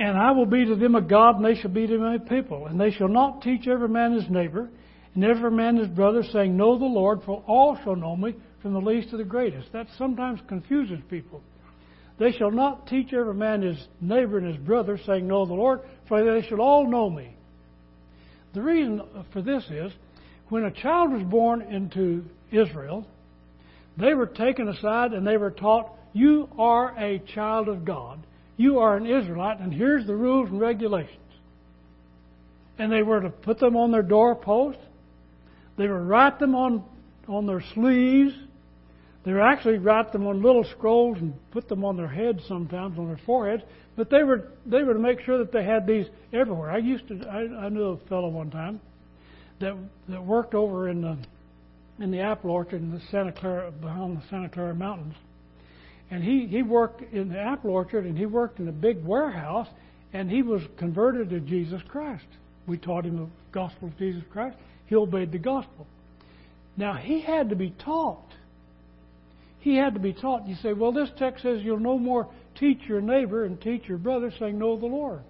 And 0.00 0.16
I 0.16 0.30
will 0.30 0.46
be 0.46 0.64
to 0.64 0.74
them 0.76 0.94
a 0.94 1.02
God, 1.02 1.36
and 1.36 1.44
they 1.44 1.60
shall 1.60 1.70
be 1.70 1.86
to 1.86 2.02
a 2.02 2.18
people. 2.18 2.66
And 2.66 2.80
they 2.80 2.90
shall 2.90 3.08
not 3.08 3.42
teach 3.42 3.68
every 3.68 3.88
man 3.88 4.14
his 4.14 4.30
neighbor, 4.30 4.70
and 5.14 5.22
every 5.22 5.50
man 5.50 5.76
his 5.76 5.88
brother, 5.88 6.24
saying, 6.32 6.56
Know 6.56 6.78
the 6.78 6.86
Lord, 6.86 7.20
for 7.26 7.44
all 7.46 7.78
shall 7.84 7.96
know 7.96 8.16
me, 8.16 8.34
from 8.62 8.72
the 8.72 8.80
least 8.80 9.10
to 9.10 9.18
the 9.18 9.24
greatest. 9.24 9.70
That 9.74 9.88
sometimes 9.98 10.40
confuses 10.48 11.00
people. 11.10 11.42
They 12.18 12.32
shall 12.32 12.50
not 12.50 12.86
teach 12.86 13.12
every 13.12 13.34
man 13.34 13.60
his 13.60 13.76
neighbor 14.00 14.38
and 14.38 14.46
his 14.46 14.56
brother, 14.56 14.98
saying, 15.04 15.28
Know 15.28 15.44
the 15.44 15.52
Lord, 15.52 15.80
for 16.08 16.24
they 16.24 16.48
shall 16.48 16.62
all 16.62 16.90
know 16.90 17.10
me. 17.10 17.36
The 18.54 18.62
reason 18.62 19.02
for 19.34 19.42
this 19.42 19.64
is 19.68 19.92
when 20.48 20.64
a 20.64 20.70
child 20.70 21.12
was 21.12 21.22
born 21.24 21.60
into 21.60 22.24
Israel, 22.50 23.06
they 23.98 24.14
were 24.14 24.26
taken 24.26 24.66
aside 24.68 25.12
and 25.12 25.26
they 25.26 25.36
were 25.36 25.50
taught, 25.50 25.92
You 26.14 26.48
are 26.58 26.98
a 26.98 27.18
child 27.34 27.68
of 27.68 27.84
God. 27.84 28.24
You 28.60 28.80
are 28.80 28.94
an 28.94 29.06
Israelite, 29.06 29.58
and 29.60 29.72
here's 29.72 30.06
the 30.06 30.14
rules 30.14 30.50
and 30.50 30.60
regulations. 30.60 31.16
And 32.78 32.92
they 32.92 33.02
were 33.02 33.22
to 33.22 33.30
put 33.30 33.58
them 33.58 33.74
on 33.74 33.90
their 33.90 34.02
doorposts. 34.02 34.82
They 35.78 35.88
were 35.88 35.96
to 35.96 36.04
write 36.04 36.38
them 36.38 36.54
on, 36.54 36.84
on 37.26 37.46
their 37.46 37.62
sleeves. 37.72 38.34
They 39.24 39.32
were 39.32 39.40
actually 39.40 39.78
write 39.78 40.12
them 40.12 40.26
on 40.26 40.42
little 40.42 40.64
scrolls 40.76 41.16
and 41.22 41.32
put 41.52 41.70
them 41.70 41.86
on 41.86 41.96
their 41.96 42.06
heads 42.06 42.42
sometimes, 42.46 42.98
on 42.98 43.06
their 43.06 43.20
foreheads. 43.24 43.62
But 43.96 44.10
they 44.10 44.24
were 44.24 44.48
they 44.66 44.82
were 44.82 44.92
to 44.92 45.00
make 45.00 45.20
sure 45.20 45.38
that 45.38 45.52
they 45.52 45.64
had 45.64 45.86
these 45.86 46.04
everywhere. 46.34 46.70
I 46.70 46.78
used 46.78 47.08
to 47.08 47.18
I, 47.30 47.64
I 47.64 47.68
knew 47.70 47.84
a 47.84 47.96
fellow 48.08 48.28
one 48.28 48.50
time 48.50 48.78
that 49.60 49.74
that 50.10 50.22
worked 50.22 50.54
over 50.54 50.90
in 50.90 51.00
the 51.00 51.16
in 51.98 52.10
the 52.10 52.20
apple 52.20 52.50
orchard 52.50 52.82
in 52.82 52.90
the 52.90 53.00
Santa 53.10 53.32
Clara 53.32 53.70
behind 53.70 54.18
the 54.18 54.22
Santa 54.28 54.50
Clara 54.50 54.74
Mountains. 54.74 55.14
And 56.10 56.24
he, 56.24 56.46
he 56.46 56.62
worked 56.62 57.02
in 57.12 57.28
the 57.28 57.38
apple 57.38 57.70
orchard 57.70 58.04
and 58.04 58.18
he 58.18 58.26
worked 58.26 58.58
in 58.58 58.68
a 58.68 58.72
big 58.72 59.04
warehouse 59.04 59.68
and 60.12 60.30
he 60.30 60.42
was 60.42 60.62
converted 60.76 61.30
to 61.30 61.40
Jesus 61.40 61.80
Christ. 61.88 62.26
We 62.66 62.78
taught 62.78 63.04
him 63.04 63.16
the 63.16 63.28
gospel 63.52 63.88
of 63.88 63.98
Jesus 63.98 64.22
Christ. 64.30 64.56
He 64.86 64.96
obeyed 64.96 65.32
the 65.32 65.38
gospel. 65.38 65.86
Now 66.76 66.94
he 66.94 67.20
had 67.20 67.50
to 67.50 67.56
be 67.56 67.70
taught. 67.84 68.26
He 69.60 69.76
had 69.76 69.94
to 69.94 70.00
be 70.00 70.12
taught. 70.12 70.48
You 70.48 70.56
say, 70.56 70.72
well, 70.72 70.92
this 70.92 71.10
text 71.18 71.42
says 71.42 71.60
you'll 71.62 71.78
no 71.78 71.98
more 71.98 72.28
teach 72.58 72.80
your 72.88 73.00
neighbor 73.00 73.44
and 73.44 73.60
teach 73.60 73.84
your 73.86 73.98
brother, 73.98 74.32
saying, 74.38 74.58
Know 74.58 74.78
the 74.78 74.86
Lord, 74.86 75.20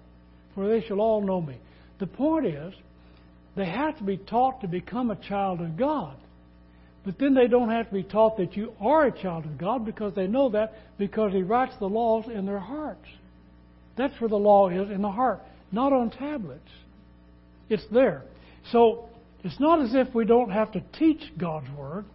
for 0.55 0.67
they 0.67 0.85
shall 0.85 0.99
all 0.99 1.21
know 1.21 1.41
me. 1.41 1.57
The 1.99 2.07
point 2.07 2.45
is, 2.45 2.73
they 3.55 3.65
have 3.65 3.97
to 3.97 4.03
be 4.03 4.17
taught 4.17 4.61
to 4.61 4.67
become 4.67 5.11
a 5.11 5.15
child 5.15 5.61
of 5.61 5.77
God. 5.77 6.15
But 7.03 7.17
then 7.17 7.33
they 7.33 7.47
don't 7.47 7.69
have 7.69 7.87
to 7.87 7.93
be 7.93 8.03
taught 8.03 8.37
that 8.37 8.55
you 8.55 8.73
are 8.79 9.07
a 9.07 9.11
child 9.11 9.45
of 9.45 9.57
God 9.57 9.85
because 9.85 10.13
they 10.13 10.27
know 10.27 10.49
that 10.49 10.73
because 10.97 11.33
He 11.33 11.41
writes 11.41 11.73
the 11.79 11.89
laws 11.89 12.25
in 12.31 12.45
their 12.45 12.59
hearts. 12.59 13.07
That's 13.97 14.19
where 14.21 14.29
the 14.29 14.37
law 14.37 14.69
is, 14.69 14.89
in 14.89 15.01
the 15.01 15.11
heart, 15.11 15.41
not 15.71 15.93
on 15.93 16.11
tablets. 16.11 16.69
It's 17.69 17.85
there. 17.91 18.23
So 18.71 19.09
it's 19.43 19.59
not 19.59 19.81
as 19.81 19.95
if 19.95 20.13
we 20.13 20.25
don't 20.25 20.51
have 20.51 20.71
to 20.73 20.81
teach 20.97 21.21
God's 21.37 21.69
Word, 21.75 22.05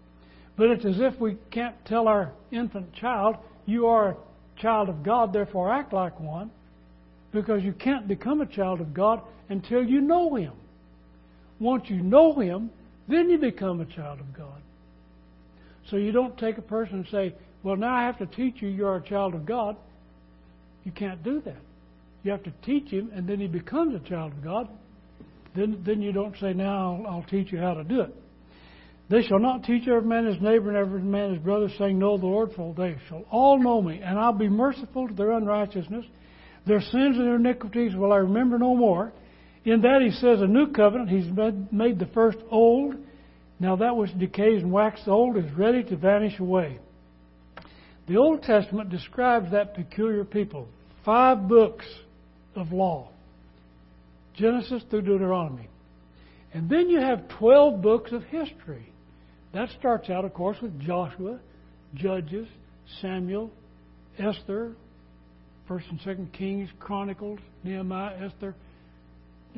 but 0.56 0.70
it's 0.70 0.84
as 0.84 1.00
if 1.00 1.18
we 1.20 1.36
can't 1.50 1.74
tell 1.84 2.06
our 2.06 2.32
infant 2.52 2.92
child, 2.94 3.36
you 3.66 3.86
are 3.86 4.10
a 4.10 4.16
child 4.60 4.88
of 4.88 5.02
God, 5.02 5.32
therefore 5.32 5.72
act 5.72 5.92
like 5.92 6.18
one, 6.20 6.50
because 7.32 7.62
you 7.62 7.72
can't 7.72 8.06
become 8.06 8.40
a 8.40 8.46
child 8.46 8.80
of 8.80 8.94
God 8.94 9.20
until 9.48 9.82
you 9.82 10.00
know 10.00 10.36
Him. 10.36 10.52
Once 11.58 11.84
you 11.88 12.00
know 12.00 12.38
Him, 12.38 12.70
then 13.08 13.28
you 13.28 13.38
become 13.38 13.80
a 13.80 13.86
child 13.86 14.20
of 14.20 14.32
God. 14.32 14.62
So 15.90 15.96
you 15.96 16.12
don't 16.12 16.36
take 16.38 16.58
a 16.58 16.62
person 16.62 16.96
and 16.96 17.06
say, 17.08 17.34
well, 17.62 17.76
now 17.76 17.94
I 17.94 18.04
have 18.04 18.18
to 18.18 18.26
teach 18.26 18.56
you 18.60 18.68
you're 18.68 18.96
a 18.96 19.02
child 19.02 19.34
of 19.34 19.46
God. 19.46 19.76
You 20.84 20.92
can't 20.92 21.22
do 21.22 21.40
that. 21.42 21.58
You 22.22 22.32
have 22.32 22.42
to 22.44 22.52
teach 22.64 22.90
him, 22.90 23.10
and 23.14 23.28
then 23.28 23.40
he 23.40 23.46
becomes 23.46 23.94
a 23.94 24.08
child 24.08 24.32
of 24.32 24.42
God. 24.42 24.68
Then, 25.54 25.82
then 25.86 26.02
you 26.02 26.12
don't 26.12 26.36
say, 26.38 26.52
Now 26.52 27.02
I'll, 27.06 27.06
I'll 27.06 27.26
teach 27.30 27.50
you 27.50 27.58
how 27.58 27.74
to 27.74 27.84
do 27.84 28.00
it. 28.00 28.14
They 29.08 29.22
shall 29.22 29.38
not 29.38 29.62
teach 29.62 29.86
every 29.86 30.08
man 30.08 30.26
his 30.26 30.40
neighbor 30.40 30.68
and 30.68 30.76
every 30.76 31.00
man 31.00 31.34
his 31.34 31.42
brother, 31.42 31.68
saying, 31.78 31.98
Know 31.98 32.18
the 32.18 32.26
Lord, 32.26 32.50
for 32.56 32.74
they 32.74 32.96
shall 33.08 33.24
all 33.30 33.62
know 33.62 33.80
me, 33.80 34.00
and 34.02 34.18
I'll 34.18 34.32
be 34.32 34.48
merciful 34.48 35.08
to 35.08 35.14
their 35.14 35.32
unrighteousness. 35.32 36.04
Their 36.66 36.80
sins 36.80 37.16
and 37.16 37.26
their 37.26 37.36
iniquities 37.36 37.94
will 37.94 38.12
I 38.12 38.16
remember 38.16 38.58
no 38.58 38.74
more. 38.74 39.12
In 39.64 39.80
that 39.82 40.02
he 40.02 40.10
says, 40.10 40.40
A 40.40 40.46
new 40.46 40.72
covenant, 40.72 41.10
he's 41.10 41.30
made 41.70 41.98
the 41.98 42.10
first 42.12 42.38
old. 42.50 42.96
Now 43.58 43.76
that 43.76 43.96
which 43.96 44.16
decays 44.18 44.62
and 44.62 44.72
waxes 44.72 45.08
old 45.08 45.36
is 45.36 45.50
ready 45.52 45.82
to 45.84 45.96
vanish 45.96 46.38
away. 46.38 46.78
The 48.06 48.16
Old 48.16 48.42
Testament 48.42 48.90
describes 48.90 49.50
that 49.50 49.74
peculiar 49.74 50.24
people. 50.24 50.68
Five 51.04 51.48
books 51.48 51.86
of 52.54 52.72
law 52.72 53.10
Genesis 54.36 54.82
through 54.90 55.02
Deuteronomy. 55.02 55.68
And 56.52 56.68
then 56.68 56.88
you 56.88 57.00
have 57.00 57.28
12 57.38 57.82
books 57.82 58.12
of 58.12 58.22
history. 58.24 58.92
That 59.52 59.68
starts 59.78 60.10
out, 60.10 60.24
of 60.24 60.34
course, 60.34 60.58
with 60.60 60.78
Joshua, 60.80 61.40
Judges, 61.94 62.46
Samuel, 63.00 63.50
Esther, 64.18 64.72
First 65.66 65.86
and 65.90 66.00
Second 66.00 66.32
Kings, 66.32 66.68
Chronicles, 66.78 67.40
Nehemiah, 67.64 68.16
Esther, 68.24 68.54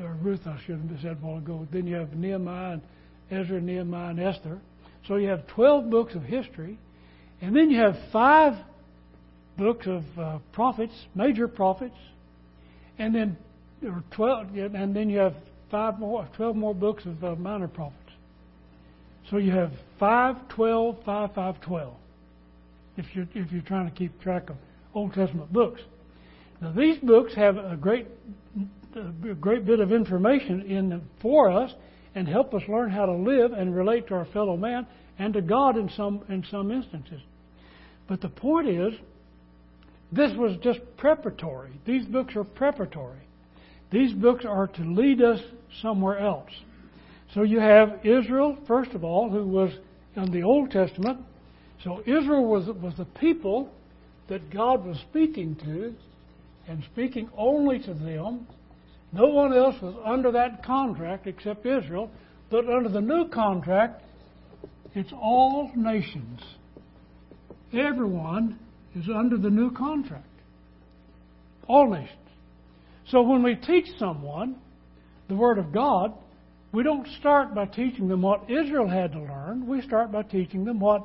or 0.00 0.16
Ruth, 0.22 0.40
I 0.46 0.58
should 0.64 0.76
have 0.76 1.00
said 1.02 1.18
a 1.20 1.26
while 1.26 1.38
ago. 1.38 1.66
Then 1.72 1.86
you 1.86 1.96
have 1.96 2.14
Nehemiah 2.14 2.74
and 2.74 2.82
Ezra, 3.30 3.60
Nehemiah, 3.60 4.10
and 4.10 4.20
Esther. 4.20 4.58
So 5.06 5.16
you 5.16 5.28
have 5.28 5.46
12 5.48 5.90
books 5.90 6.14
of 6.14 6.22
history. 6.22 6.78
And 7.40 7.54
then 7.54 7.70
you 7.70 7.78
have 7.80 7.96
five 8.12 8.54
books 9.56 9.86
of 9.86 10.04
uh, 10.18 10.38
prophets, 10.52 10.94
major 11.14 11.48
prophets, 11.48 11.96
and 12.98 13.14
then 13.14 13.36
or 13.84 14.02
12, 14.10 14.56
and 14.74 14.94
then 14.94 15.08
you 15.08 15.18
have 15.18 15.34
five 15.70 15.98
more, 15.98 16.28
12 16.36 16.56
more 16.56 16.74
books 16.74 17.04
of 17.06 17.22
uh, 17.22 17.36
minor 17.36 17.68
prophets. 17.68 17.94
So 19.30 19.36
you 19.36 19.52
have 19.52 19.72
5, 20.00 20.48
12, 20.48 20.96
5, 21.04 21.34
5, 21.34 21.60
12. 21.60 21.94
If 22.96 23.06
you're, 23.14 23.28
if 23.34 23.52
you're 23.52 23.62
trying 23.62 23.88
to 23.88 23.94
keep 23.94 24.20
track 24.20 24.50
of 24.50 24.56
Old 24.94 25.14
Testament 25.14 25.52
books. 25.52 25.80
Now 26.60 26.72
these 26.72 26.98
books 26.98 27.34
have 27.34 27.56
a 27.56 27.76
great, 27.76 28.06
a 28.96 29.34
great 29.34 29.64
bit 29.64 29.80
of 29.80 29.92
information 29.92 30.62
in 30.62 30.88
them 30.88 31.08
for 31.20 31.50
us 31.50 31.72
and 32.18 32.26
help 32.26 32.52
us 32.52 32.62
learn 32.68 32.90
how 32.90 33.06
to 33.06 33.12
live 33.12 33.52
and 33.52 33.74
relate 33.74 34.08
to 34.08 34.14
our 34.14 34.26
fellow 34.26 34.56
man 34.56 34.86
and 35.18 35.32
to 35.34 35.40
God 35.40 35.76
in 35.76 35.88
some 35.90 36.22
in 36.28 36.44
some 36.50 36.70
instances. 36.70 37.20
But 38.08 38.20
the 38.20 38.28
point 38.28 38.68
is, 38.68 38.94
this 40.10 40.32
was 40.36 40.56
just 40.62 40.80
preparatory. 40.96 41.70
These 41.86 42.06
books 42.06 42.34
are 42.34 42.44
preparatory. 42.44 43.20
These 43.90 44.12
books 44.14 44.44
are 44.44 44.66
to 44.66 44.82
lead 44.82 45.22
us 45.22 45.40
somewhere 45.80 46.18
else. 46.18 46.50
So 47.34 47.42
you 47.42 47.60
have 47.60 48.00
Israel, 48.04 48.58
first 48.66 48.92
of 48.92 49.04
all, 49.04 49.30
who 49.30 49.46
was 49.46 49.70
in 50.16 50.30
the 50.32 50.42
Old 50.42 50.70
Testament. 50.70 51.20
So 51.84 52.00
Israel 52.00 52.46
was, 52.46 52.66
was 52.82 52.94
the 52.96 53.04
people 53.04 53.70
that 54.28 54.50
God 54.50 54.84
was 54.84 54.98
speaking 55.10 55.54
to 55.56 55.94
and 56.66 56.82
speaking 56.92 57.30
only 57.36 57.78
to 57.80 57.94
them. 57.94 58.46
No 59.12 59.26
one 59.26 59.54
else 59.54 59.76
was 59.80 59.94
under 60.04 60.32
that 60.32 60.64
contract 60.64 61.26
except 61.26 61.64
Israel. 61.64 62.10
But 62.50 62.68
under 62.68 62.88
the 62.88 63.00
new 63.00 63.28
contract, 63.28 64.02
it's 64.94 65.12
all 65.12 65.70
nations. 65.74 66.40
Everyone 67.72 68.58
is 68.94 69.06
under 69.14 69.36
the 69.36 69.50
new 69.50 69.70
contract. 69.70 70.24
All 71.66 71.90
nations. 71.90 72.12
So 73.08 73.22
when 73.22 73.42
we 73.42 73.54
teach 73.54 73.86
someone 73.98 74.56
the 75.28 75.36
Word 75.36 75.58
of 75.58 75.72
God, 75.72 76.14
we 76.72 76.82
don't 76.82 77.06
start 77.18 77.54
by 77.54 77.66
teaching 77.66 78.08
them 78.08 78.22
what 78.22 78.50
Israel 78.50 78.88
had 78.88 79.12
to 79.12 79.20
learn. 79.20 79.66
We 79.66 79.80
start 79.82 80.12
by 80.12 80.22
teaching 80.22 80.64
them 80.64 80.80
what 80.80 81.02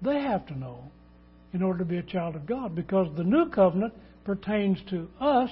they 0.00 0.20
have 0.20 0.46
to 0.46 0.58
know 0.58 0.90
in 1.52 1.62
order 1.62 1.80
to 1.80 1.84
be 1.84 1.98
a 1.98 2.02
child 2.02 2.34
of 2.34 2.46
God, 2.46 2.74
because 2.74 3.08
the 3.16 3.24
new 3.24 3.50
covenant 3.50 3.92
pertains 4.24 4.78
to 4.88 5.08
us 5.20 5.50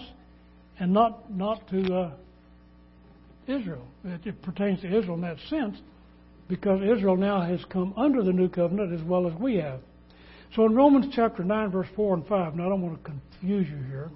and 0.81 0.93
not 0.93 1.31
not 1.31 1.69
to 1.69 1.95
uh, 1.95 2.11
Israel. 3.47 3.87
It, 4.05 4.27
it 4.27 4.43
pertains 4.43 4.81
to 4.81 4.87
Israel 4.89 5.15
in 5.15 5.21
that 5.21 5.37
sense, 5.49 5.77
because 6.49 6.81
Israel 6.83 7.17
now 7.17 7.43
has 7.43 7.61
come 7.71 7.95
under 7.97 8.25
the 8.25 8.33
new 8.33 8.49
covenant 8.49 8.93
as 8.93 9.07
well 9.07 9.29
as 9.29 9.35
we 9.39 9.57
have. 9.57 9.81
So 10.57 10.65
in 10.67 10.75
Romans 10.75 11.13
chapter 11.15 11.45
9, 11.45 11.71
verse 11.71 11.87
4 11.95 12.15
and 12.15 12.27
5, 12.27 12.57
now 12.57 12.67
I 12.67 12.69
don't 12.71 12.83
want 12.83 13.05
to 13.05 13.11
confuse 13.11 13.69
you 13.69 13.77
here. 13.87 14.11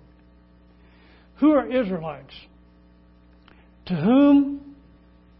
Who 1.36 1.52
are 1.52 1.66
Israelites? 1.70 2.34
To 3.86 3.94
whom 3.94 4.74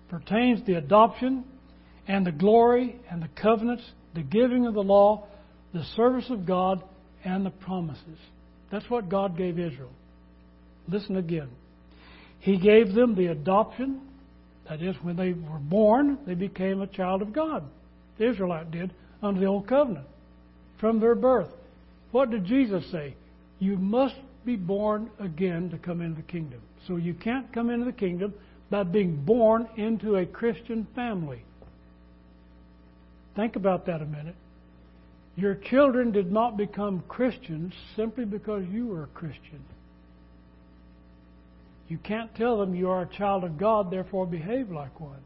pertains 0.08 0.64
the 0.66 0.74
adoption 0.74 1.44
and 2.06 2.24
the 2.24 2.32
glory 2.32 3.00
and 3.10 3.20
the 3.20 3.28
covenants, 3.40 3.82
the 4.14 4.22
giving 4.22 4.66
of 4.66 4.74
the 4.74 4.82
law, 4.82 5.26
the 5.72 5.82
service 5.96 6.26
of 6.30 6.46
God, 6.46 6.82
and 7.24 7.44
the 7.44 7.50
promises. 7.50 8.18
That's 8.70 8.88
what 8.88 9.08
God 9.08 9.36
gave 9.36 9.58
Israel. 9.58 9.90
Listen 10.88 11.16
again. 11.16 11.48
He 12.40 12.58
gave 12.58 12.94
them 12.94 13.14
the 13.14 13.26
adoption. 13.26 14.00
That 14.68 14.82
is, 14.82 14.96
when 15.02 15.16
they 15.16 15.32
were 15.32 15.58
born, 15.58 16.18
they 16.26 16.34
became 16.34 16.80
a 16.80 16.86
child 16.86 17.22
of 17.22 17.32
God. 17.32 17.64
The 18.18 18.30
Israelite 18.30 18.70
did 18.70 18.92
under 19.22 19.40
the 19.40 19.46
Old 19.46 19.66
Covenant 19.66 20.06
from 20.78 21.00
their 21.00 21.14
birth. 21.14 21.48
What 22.12 22.30
did 22.30 22.44
Jesus 22.44 22.84
say? 22.90 23.14
You 23.58 23.76
must 23.76 24.16
be 24.44 24.56
born 24.56 25.10
again 25.18 25.70
to 25.70 25.78
come 25.78 26.00
into 26.00 26.20
the 26.20 26.28
kingdom. 26.28 26.60
So 26.86 26.96
you 26.96 27.14
can't 27.14 27.52
come 27.52 27.70
into 27.70 27.86
the 27.86 27.92
kingdom 27.92 28.34
by 28.70 28.82
being 28.82 29.24
born 29.24 29.68
into 29.76 30.16
a 30.16 30.26
Christian 30.26 30.86
family. 30.94 31.42
Think 33.36 33.56
about 33.56 33.86
that 33.86 34.02
a 34.02 34.06
minute. 34.06 34.36
Your 35.36 35.54
children 35.54 36.12
did 36.12 36.30
not 36.30 36.56
become 36.56 37.02
Christians 37.08 37.72
simply 37.96 38.24
because 38.24 38.64
you 38.70 38.86
were 38.86 39.04
a 39.04 39.08
Christian. 39.08 39.64
You 41.88 41.98
can't 41.98 42.34
tell 42.34 42.58
them 42.58 42.74
you 42.74 42.90
are 42.90 43.02
a 43.02 43.16
child 43.16 43.44
of 43.44 43.58
God, 43.58 43.90
therefore 43.90 44.26
behave 44.26 44.70
like 44.70 45.00
one. 45.00 45.20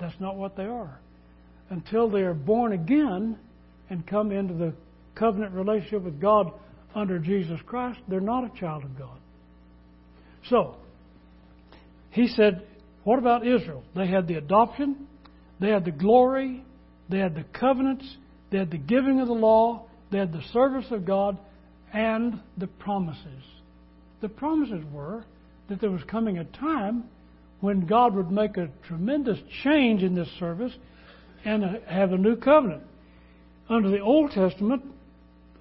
That's 0.00 0.18
not 0.20 0.36
what 0.36 0.56
they 0.56 0.64
are. 0.64 0.98
Until 1.70 2.08
they 2.08 2.20
are 2.20 2.34
born 2.34 2.72
again 2.72 3.38
and 3.90 4.06
come 4.06 4.32
into 4.32 4.54
the 4.54 4.72
covenant 5.14 5.52
relationship 5.52 6.02
with 6.02 6.20
God 6.20 6.52
under 6.94 7.18
Jesus 7.18 7.60
Christ, 7.66 8.00
they're 8.08 8.20
not 8.20 8.44
a 8.44 8.58
child 8.60 8.84
of 8.84 8.98
God. 8.98 9.18
So, 10.48 10.76
he 12.10 12.28
said, 12.28 12.66
what 13.04 13.18
about 13.18 13.46
Israel? 13.46 13.82
They 13.94 14.06
had 14.06 14.26
the 14.26 14.34
adoption, 14.34 15.06
they 15.60 15.70
had 15.70 15.84
the 15.84 15.90
glory, 15.90 16.64
they 17.08 17.18
had 17.18 17.34
the 17.34 17.44
covenants, 17.58 18.06
they 18.50 18.58
had 18.58 18.70
the 18.70 18.78
giving 18.78 19.20
of 19.20 19.28
the 19.28 19.34
law, 19.34 19.86
they 20.10 20.18
had 20.18 20.32
the 20.32 20.42
service 20.52 20.86
of 20.90 21.04
God, 21.04 21.38
and 21.92 22.40
the 22.56 22.66
promises. 22.66 23.42
The 24.20 24.28
promises 24.28 24.84
were 24.92 25.24
that 25.68 25.80
there 25.80 25.90
was 25.90 26.02
coming 26.04 26.38
a 26.38 26.44
time 26.44 27.04
when 27.60 27.86
God 27.86 28.14
would 28.14 28.30
make 28.30 28.56
a 28.56 28.68
tremendous 28.86 29.38
change 29.62 30.02
in 30.02 30.14
this 30.14 30.28
service 30.38 30.72
and 31.44 31.64
uh, 31.64 31.68
have 31.86 32.12
a 32.12 32.18
new 32.18 32.36
covenant. 32.36 32.82
Under 33.68 33.90
the 33.90 34.00
Old 34.00 34.30
Testament, 34.30 34.82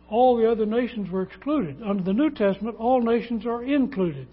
all 0.10 0.38
the 0.38 0.50
other 0.50 0.66
nations 0.66 1.10
were 1.10 1.24
excluded. 1.24 1.82
Under 1.84 2.04
the 2.04 2.14
New 2.14 2.30
Testament, 2.30 2.78
all 2.78 3.02
nations 3.02 3.46
are 3.46 3.64
included. 3.64 4.28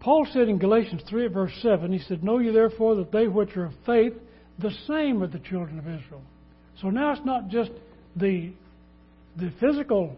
Paul 0.00 0.26
said 0.32 0.48
in 0.48 0.58
Galatians 0.58 1.02
3 1.08 1.28
verse 1.28 1.52
7, 1.62 1.92
he 1.92 1.98
said, 1.98 2.22
Know 2.22 2.38
ye 2.38 2.52
therefore 2.52 2.96
that 2.96 3.10
they 3.10 3.26
which 3.26 3.56
are 3.56 3.66
of 3.66 3.72
faith, 3.84 4.12
the 4.58 4.72
same 4.86 5.22
are 5.22 5.26
the 5.26 5.38
children 5.38 5.78
of 5.78 5.86
Israel. 5.86 6.22
So 6.80 6.90
now 6.90 7.12
it's 7.12 7.24
not 7.24 7.48
just 7.48 7.70
the, 8.16 8.52
the 9.36 9.52
physical 9.60 10.16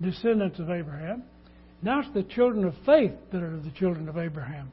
descendants 0.00 0.58
of 0.58 0.70
Abraham. 0.70 1.24
Now 1.84 2.00
it's 2.00 2.08
the 2.14 2.22
children 2.22 2.64
of 2.64 2.74
faith 2.86 3.12
that 3.30 3.42
are 3.42 3.60
the 3.60 3.70
children 3.72 4.08
of 4.08 4.16
Abraham. 4.16 4.72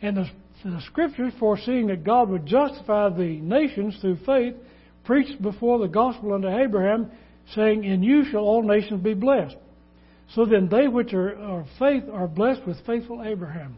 And 0.00 0.16
the, 0.16 0.30
the 0.64 0.80
scriptures, 0.86 1.34
foreseeing 1.38 1.88
that 1.88 2.04
God 2.04 2.30
would 2.30 2.46
justify 2.46 3.10
the 3.10 3.38
nations 3.42 3.98
through 4.00 4.16
faith, 4.24 4.54
preached 5.04 5.42
before 5.42 5.78
the 5.78 5.88
gospel 5.88 6.32
unto 6.32 6.48
Abraham, 6.48 7.10
saying, 7.54 7.84
In 7.84 8.02
you 8.02 8.24
shall 8.30 8.40
all 8.40 8.62
nations 8.62 9.02
be 9.02 9.12
blessed. 9.12 9.56
So 10.34 10.46
then 10.46 10.70
they 10.70 10.88
which 10.88 11.12
are 11.12 11.34
of 11.34 11.66
faith 11.78 12.04
are 12.10 12.26
blessed 12.26 12.66
with 12.66 12.78
faithful 12.86 13.22
Abraham. 13.22 13.76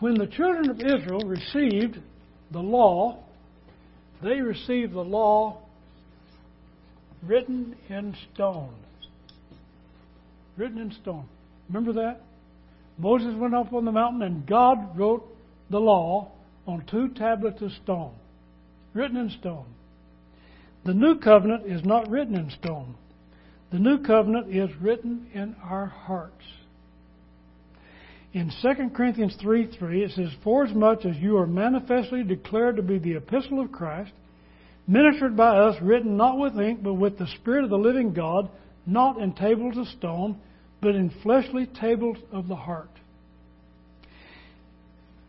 When 0.00 0.14
the 0.14 0.26
children 0.26 0.70
of 0.70 0.80
Israel 0.80 1.20
received 1.20 1.98
the 2.50 2.60
law, 2.60 3.22
they 4.24 4.40
received 4.40 4.92
the 4.92 5.04
law 5.04 5.60
written 7.22 7.76
in 7.88 8.16
stone. 8.34 8.74
Written 10.58 10.78
in 10.78 10.92
stone. 10.92 11.26
Remember 11.68 11.92
that? 11.94 12.20
Moses 12.98 13.34
went 13.36 13.54
up 13.54 13.72
on 13.72 13.84
the 13.84 13.92
mountain 13.92 14.22
and 14.22 14.44
God 14.44 14.98
wrote 14.98 15.24
the 15.70 15.78
law 15.78 16.32
on 16.66 16.84
two 16.90 17.08
tablets 17.10 17.62
of 17.62 17.70
stone. 17.84 18.12
Written 18.92 19.16
in 19.16 19.30
stone. 19.30 19.66
The 20.84 20.94
new 20.94 21.18
covenant 21.20 21.66
is 21.66 21.84
not 21.84 22.10
written 22.10 22.34
in 22.34 22.50
stone. 22.50 22.96
The 23.70 23.78
new 23.78 24.02
covenant 24.02 24.54
is 24.54 24.70
written 24.80 25.28
in 25.32 25.54
our 25.62 25.86
hearts. 25.86 26.44
In 28.32 28.50
2 28.62 28.90
Corinthians 28.94 29.36
3 29.40 29.70
3, 29.78 30.04
it 30.04 30.10
says, 30.12 30.30
Forasmuch 30.42 31.04
as 31.04 31.16
you 31.16 31.36
are 31.38 31.46
manifestly 31.46 32.22
declared 32.22 32.76
to 32.76 32.82
be 32.82 32.98
the 32.98 33.16
epistle 33.16 33.60
of 33.60 33.72
Christ, 33.72 34.12
ministered 34.86 35.36
by 35.36 35.58
us, 35.58 35.80
written 35.82 36.16
not 36.16 36.38
with 36.38 36.58
ink, 36.58 36.82
but 36.82 36.94
with 36.94 37.18
the 37.18 37.26
Spirit 37.40 37.64
of 37.64 37.70
the 37.70 37.78
living 37.78 38.12
God, 38.12 38.50
not 38.86 39.18
in 39.18 39.32
tables 39.34 39.76
of 39.76 39.86
stone, 39.88 40.38
but 40.80 40.94
in 40.94 41.10
fleshly 41.22 41.66
tables 41.66 42.18
of 42.32 42.48
the 42.48 42.56
heart. 42.56 42.90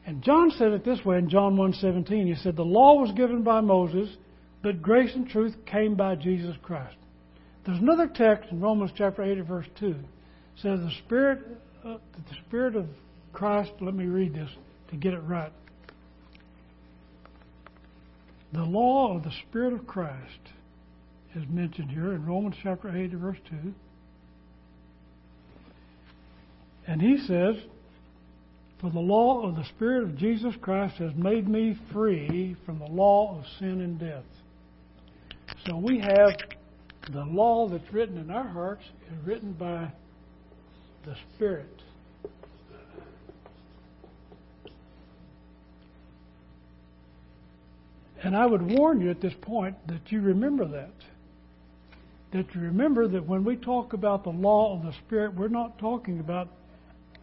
And 0.06 0.24
John 0.24 0.52
said 0.52 0.72
it 0.72 0.84
this 0.84 1.04
way 1.06 1.18
in 1.18 1.30
John 1.30 1.56
1:17. 1.56 2.28
He 2.28 2.36
said, 2.36 2.56
"The 2.56 2.66
law 2.66 3.00
was 3.00 3.12
given 3.12 3.44
by 3.44 3.62
Moses, 3.62 4.18
but 4.62 4.82
grace 4.82 5.16
and 5.16 5.28
truth 5.28 5.56
came 5.66 5.96
by 5.96 6.16
Jesus 6.16 6.56
Christ." 6.62 6.98
There's 7.64 7.80
another 7.80 8.08
text 8.08 8.52
in 8.52 8.60
Romans 8.60 8.92
chapter 8.96 9.22
8 9.22 9.42
verse 9.44 9.68
2. 9.76 9.88
It 9.88 9.96
says 10.58 10.80
the 10.80 10.92
spirit 11.06 11.40
uh, 11.86 11.98
the 12.14 12.36
spirit 12.48 12.76
of 12.76 12.88
Christ, 13.32 13.72
let 13.80 13.94
me 13.94 14.06
read 14.06 14.34
this 14.34 14.50
to 14.90 14.98
get 14.98 15.14
it 15.14 15.20
right. 15.20 15.52
The 18.52 18.64
law 18.64 19.16
of 19.16 19.24
the 19.24 19.32
Spirit 19.48 19.74
of 19.74 19.86
Christ 19.86 20.40
is 21.36 21.44
mentioned 21.50 21.92
here 21.92 22.14
in 22.14 22.26
Romans 22.26 22.56
chapter 22.64 22.90
8, 22.90 23.12
verse 23.12 23.38
2. 23.50 23.74
And 26.90 27.00
he 27.00 27.20
says, 27.20 27.56
For 28.82 28.90
the 28.90 29.00
law 29.00 29.48
of 29.48 29.56
the 29.56 29.64
Spirit 29.64 30.02
of 30.02 30.18
Jesus 30.18 30.56
Christ 30.60 30.96
has 30.96 31.14
made 31.14 31.48
me 31.48 31.78
free 31.94 32.56
from 32.66 32.80
the 32.80 32.88
law 32.88 33.38
of 33.38 33.46
sin 33.60 33.82
and 33.82 34.00
death. 34.00 34.24
So 35.68 35.78
we 35.78 36.00
have 36.00 36.32
the 37.14 37.26
law 37.26 37.70
that's 37.70 37.94
written 37.94 38.18
in 38.18 38.32
our 38.32 38.48
hearts 38.48 38.82
is 39.08 39.24
written 39.24 39.54
by 39.54 39.92
the 41.06 41.16
Spirit. 41.36 41.70
And 48.24 48.36
I 48.36 48.48
would 48.48 48.64
warn 48.64 49.00
you 49.00 49.12
at 49.12 49.22
this 49.22 49.36
point 49.42 49.76
that 49.88 50.12
you 50.12 50.22
remember 50.22 50.68
that. 50.68 50.94
That 52.34 52.56
you 52.56 52.62
remember 52.62 53.08
that 53.10 53.28
when 53.28 53.44
we 53.44 53.58
talk 53.58 53.94
about 53.94 54.24
the 54.24 54.32
law 54.32 54.76
of 54.76 54.84
the 54.84 54.94
Spirit, 55.06 55.36
we're 55.36 55.50
not 55.50 55.78
talking 55.78 56.20
about 56.20 56.48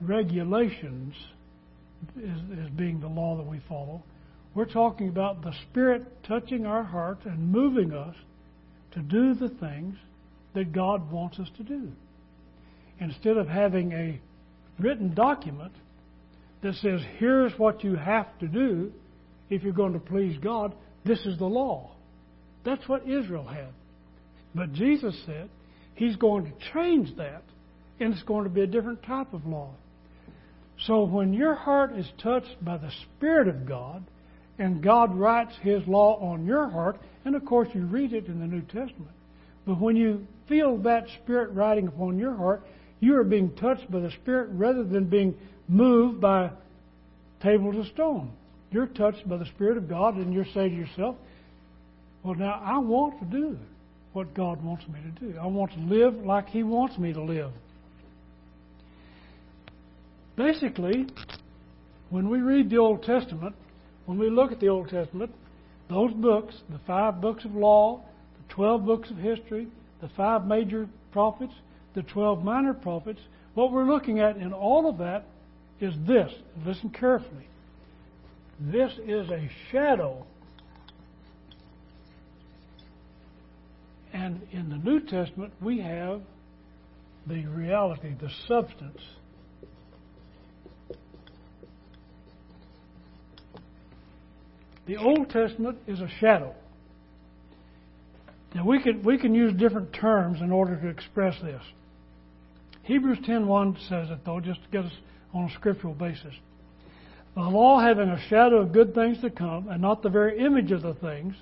regulations 0.00 1.14
as, 2.18 2.70
being 2.76 3.00
the 3.00 3.08
law 3.08 3.36
that 3.36 3.46
we 3.46 3.60
follow. 3.68 4.02
We're 4.54 4.64
talking 4.64 5.08
about 5.08 5.42
the 5.42 5.52
Spirit 5.70 6.24
touching 6.24 6.66
our 6.66 6.82
hearts 6.82 7.22
and 7.24 7.50
moving 7.50 7.92
us 7.92 8.14
to 8.92 9.00
do 9.00 9.34
the 9.34 9.50
things 9.60 9.96
that 10.54 10.72
God 10.72 11.10
wants 11.10 11.38
us 11.38 11.48
to 11.58 11.62
do. 11.62 11.92
Instead 12.98 13.36
of 13.36 13.46
having 13.46 13.92
a 13.92 14.20
written 14.78 15.14
document 15.14 15.72
that 16.62 16.74
says, 16.76 17.00
here's 17.18 17.52
what 17.58 17.84
you 17.84 17.94
have 17.96 18.26
to 18.38 18.48
do 18.48 18.92
if 19.50 19.62
you're 19.62 19.72
going 19.72 19.92
to 19.92 19.98
please 19.98 20.36
God, 20.42 20.74
this 21.04 21.20
is 21.26 21.38
the 21.38 21.46
law. 21.46 21.92
That's 22.64 22.88
what 22.88 23.08
Israel 23.08 23.46
had. 23.46 23.68
But 24.54 24.72
Jesus 24.72 25.14
said 25.26 25.48
he's 25.94 26.16
going 26.16 26.46
to 26.46 26.52
change 26.72 27.16
that, 27.16 27.42
and 28.00 28.12
it's 28.12 28.22
going 28.22 28.44
to 28.44 28.50
be 28.50 28.62
a 28.62 28.66
different 28.66 29.02
type 29.02 29.34
of 29.34 29.46
law. 29.46 29.74
So 30.84 31.04
when 31.04 31.32
your 31.32 31.54
heart 31.54 31.92
is 31.96 32.06
touched 32.18 32.62
by 32.62 32.76
the 32.76 32.90
Spirit 33.02 33.48
of 33.48 33.66
God, 33.66 34.04
and 34.58 34.82
God 34.82 35.14
writes 35.16 35.54
His 35.62 35.86
law 35.86 36.18
on 36.32 36.46
your 36.46 36.68
heart, 36.68 36.98
and 37.24 37.34
of 37.34 37.44
course 37.44 37.68
you 37.74 37.84
read 37.86 38.12
it 38.12 38.26
in 38.26 38.40
the 38.40 38.46
New 38.46 38.62
Testament, 38.62 39.12
but 39.66 39.80
when 39.80 39.96
you 39.96 40.26
feel 40.48 40.76
that 40.78 41.08
Spirit 41.22 41.52
writing 41.52 41.88
upon 41.88 42.18
your 42.18 42.34
heart, 42.34 42.62
you 43.00 43.16
are 43.16 43.24
being 43.24 43.54
touched 43.56 43.90
by 43.90 44.00
the 44.00 44.10
Spirit 44.10 44.50
rather 44.52 44.84
than 44.84 45.04
being 45.04 45.34
moved 45.68 46.20
by 46.20 46.50
tables 47.40 47.76
of 47.76 47.86
stone 47.92 48.30
you're 48.76 48.86
touched 48.86 49.26
by 49.28 49.36
the 49.36 49.46
Spirit 49.46 49.78
of 49.78 49.88
God 49.88 50.16
and 50.16 50.32
you're 50.32 50.46
saying 50.52 50.70
to 50.70 50.76
yourself, 50.76 51.16
well, 52.22 52.34
now 52.34 52.60
I 52.62 52.78
want 52.78 53.18
to 53.20 53.24
do 53.24 53.56
what 54.12 54.34
God 54.34 54.62
wants 54.62 54.84
me 54.88 54.98
to 55.00 55.32
do. 55.32 55.38
I 55.38 55.46
want 55.46 55.72
to 55.72 55.78
live 55.78 56.14
like 56.24 56.48
He 56.48 56.62
wants 56.62 56.98
me 56.98 57.12
to 57.12 57.22
live. 57.22 57.52
Basically, 60.36 61.06
when 62.10 62.28
we 62.28 62.40
read 62.40 62.70
the 62.70 62.76
Old 62.78 63.02
Testament, 63.02 63.54
when 64.04 64.18
we 64.18 64.30
look 64.30 64.52
at 64.52 64.60
the 64.60 64.68
Old 64.68 64.88
Testament, 64.88 65.32
those 65.88 66.12
books, 66.12 66.54
the 66.70 66.80
five 66.86 67.20
books 67.20 67.44
of 67.44 67.54
law, 67.54 68.02
the 68.36 68.54
twelve 68.54 68.84
books 68.84 69.10
of 69.10 69.16
history, 69.16 69.68
the 70.00 70.10
five 70.16 70.46
major 70.46 70.88
prophets, 71.12 71.54
the 71.94 72.02
twelve 72.02 72.44
minor 72.44 72.74
prophets, 72.74 73.20
what 73.54 73.72
we're 73.72 73.86
looking 73.86 74.20
at 74.20 74.36
in 74.36 74.52
all 74.52 74.88
of 74.88 74.98
that 74.98 75.24
is 75.80 75.94
this. 76.06 76.30
Listen 76.64 76.90
carefully. 76.90 77.48
This 78.60 78.92
is 79.06 79.28
a 79.30 79.48
shadow. 79.70 80.26
And 84.12 84.40
in 84.52 84.68
the 84.68 84.76
New 84.76 85.00
Testament, 85.00 85.52
we 85.60 85.80
have 85.80 86.20
the 87.26 87.44
reality, 87.46 88.14
the 88.20 88.30
substance. 88.46 89.00
The 94.86 94.96
Old 94.96 95.30
Testament 95.30 95.78
is 95.86 96.00
a 96.00 96.08
shadow. 96.20 96.54
Now 98.54 98.64
we 98.64 98.82
can 98.82 99.02
we 99.02 99.18
can 99.18 99.34
use 99.34 99.52
different 99.58 99.92
terms 99.92 100.40
in 100.40 100.50
order 100.50 100.76
to 100.80 100.88
express 100.88 101.34
this. 101.42 101.62
Hebrews 102.84 103.18
10:1 103.26 103.88
says 103.88 104.10
it 104.10 104.20
though, 104.24 104.40
just 104.40 104.62
to 104.62 104.68
get 104.70 104.84
us 104.84 104.92
on 105.34 105.50
a 105.50 105.54
scriptural 105.54 105.94
basis. 105.94 106.34
The 107.34 107.42
law, 107.42 107.80
having 107.80 108.08
a 108.08 108.28
shadow 108.30 108.62
of 108.62 108.72
good 108.72 108.94
things 108.94 109.20
to 109.20 109.28
come, 109.28 109.68
and 109.68 109.82
not 109.82 110.02
the 110.02 110.08
very 110.08 110.38
image 110.38 110.72
of 110.72 110.80
the 110.80 110.94
things, 110.94 111.34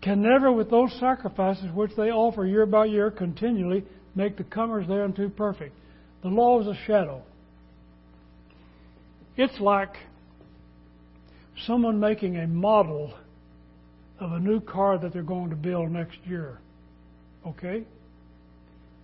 can 0.00 0.22
never, 0.22 0.52
with 0.52 0.70
those 0.70 0.92
sacrifices 1.00 1.66
which 1.74 1.90
they 1.96 2.10
offer 2.10 2.46
year 2.46 2.64
by 2.66 2.84
year 2.84 3.10
continually, 3.10 3.84
make 4.14 4.36
the 4.36 4.44
comers 4.44 4.86
thereunto 4.86 5.28
perfect. 5.30 5.74
The 6.22 6.28
law 6.28 6.60
is 6.60 6.68
a 6.68 6.78
shadow. 6.86 7.22
It's 9.36 9.58
like 9.58 9.96
someone 11.66 12.00
making 12.00 12.36
a 12.36 12.46
model 12.46 13.12
of 14.20 14.32
a 14.32 14.38
new 14.38 14.60
car 14.60 14.98
that 14.98 15.12
they're 15.12 15.22
going 15.22 15.50
to 15.50 15.56
build 15.56 15.90
next 15.90 16.18
year. 16.24 16.58
Okay? 17.46 17.84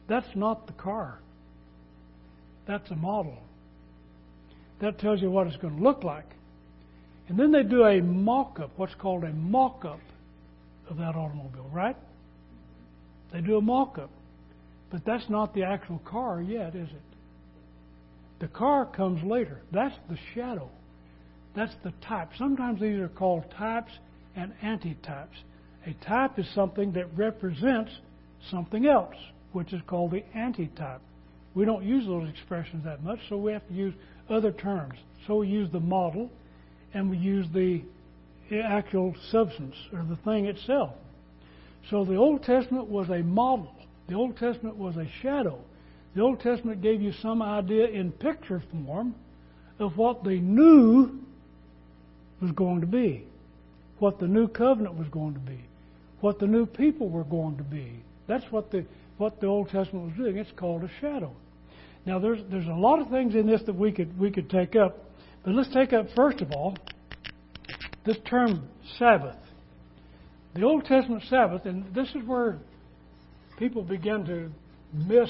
That's 0.09 0.29
not 0.35 0.67
the 0.67 0.73
car. 0.75 1.19
That's 2.67 2.91
a 2.91 2.97
model. 2.97 3.39
That 4.81 4.99
tells 4.99 5.21
you 5.21 5.31
what 5.31 5.47
it's 5.47 5.57
going 5.57 5.77
to 5.77 5.83
look 5.83 6.05
like. 6.05 6.27
And 7.29 7.39
then 7.39 7.53
they 7.53 7.63
do 7.63 7.85
a 7.85 8.01
mock 8.01 8.59
up, 8.61 8.71
what's 8.77 8.95
called 8.95 9.25
a 9.25 9.33
mock 9.33 9.85
up 9.85 10.01
of 10.89 10.97
that 10.99 11.15
automobile, 11.15 11.69
right? 11.73 11.97
They 13.33 13.41
do 13.41 13.57
a 13.57 13.61
mock 13.61 13.99
up. 13.99 14.11
But 14.91 15.05
that's 15.05 15.29
not 15.29 15.55
the 15.55 15.65
actual 15.65 15.99
car 16.05 16.41
yet, 16.41 16.75
is 16.75 16.89
it? 16.89 17.03
The 18.41 18.49
car 18.49 18.87
comes 18.87 19.23
later. 19.23 19.61
That's 19.73 19.95
the 20.09 20.17
shadow. 20.35 20.71
That's 21.59 21.75
the 21.83 21.93
type. 22.07 22.29
Sometimes 22.39 22.81
these 22.81 23.01
are 23.01 23.09
called 23.09 23.43
types 23.51 23.91
and 24.37 24.53
antitypes. 24.63 25.43
A 25.87 25.93
type 26.07 26.39
is 26.39 26.47
something 26.55 26.93
that 26.93 27.09
represents 27.17 27.91
something 28.49 28.87
else, 28.87 29.17
which 29.51 29.73
is 29.73 29.81
called 29.89 30.13
the 30.13 30.23
antitype. 30.37 31.01
We 31.57 31.65
don't 31.65 31.83
use 31.83 32.07
those 32.07 32.29
expressions 32.29 32.85
that 32.85 33.03
much, 33.03 33.19
so 33.29 33.37
we 33.39 33.51
have 33.51 33.67
to 33.67 33.75
use 33.75 33.93
other 34.31 34.53
terms. 34.53 35.01
So 35.27 35.39
we 35.39 35.49
use 35.49 35.69
the 35.73 35.81
model 35.81 36.31
and 36.95 37.11
we 37.11 37.17
use 37.17 37.49
the 37.53 37.83
actual 38.53 39.17
substance 39.33 39.75
or 39.93 40.07
the 40.09 40.17
thing 40.25 40.47
itself. 40.47 40.93
So 41.91 42.05
the 42.05 42.15
Old 42.15 42.45
Testament 42.45 42.87
was 42.87 43.09
a 43.11 43.25
model. 43.25 43.75
The 44.09 44.15
Old 44.15 44.37
Testament 44.37 44.77
was 44.77 44.97
a 44.97 45.09
shadow. 45.23 45.59
The 46.15 46.23
Old 46.23 46.39
Testament 46.39 46.83
gave 46.83 47.03
you 47.03 47.11
some 47.21 47.43
idea 47.43 47.89
in 47.89 48.13
picture 48.13 48.63
form 48.71 49.17
of 49.81 49.97
what 49.97 50.23
the 50.23 50.39
new 50.39 51.25
was 52.41 52.53
going 52.53 52.81
to 52.81 52.87
be, 52.87 53.25
what 53.99 54.19
the 54.19 54.27
new 54.27 54.49
covenant 54.49 54.97
was 54.97 55.09
going 55.09 55.35
to 55.35 55.41
be, 55.41 55.61
what 56.21 56.39
the 56.39 56.47
new 56.47 56.67
people 56.67 57.09
were 57.09 57.25
going 57.25 57.57
to 57.57 57.65
be. 57.65 58.03
That's 58.27 58.45
what 58.51 58.71
the 58.71 58.85
what 59.19 59.41
the 59.41 59.47
Old 59.47 59.69
Testament 59.69 60.07
was 60.07 60.17
doing. 60.17 60.39
It's 60.39 60.51
called 60.57 60.85
a 60.85 60.91
shadow. 61.01 61.33
Now, 62.07 62.19
there's, 62.19 62.39
there's 62.51 62.67
a 62.67 62.73
lot 62.73 63.01
of 63.01 63.11
things 63.11 63.35
in 63.35 63.47
this 63.47 63.61
that 63.67 63.75
we 63.75 63.93
could, 63.93 64.19
we 64.19 64.31
could 64.31 64.49
take 64.49 64.77
up, 64.77 64.97
but 65.45 65.53
let's 65.53 65.73
take 65.75 65.93
up, 65.93 66.07
first 66.17 66.41
of 66.41 66.53
all, 66.53 66.77
this 68.07 68.17
term 68.25 68.69
Sabbath. 68.99 69.37
The 70.55 70.63
Old 70.63 70.85
Testament 70.87 71.25
Sabbath, 71.29 71.67
and 71.67 71.95
this 71.95 72.09
is 72.11 72.27
where 72.27 72.59
people 73.59 73.83
begin 73.83 74.25
to 74.25 74.51
miss 74.95 75.29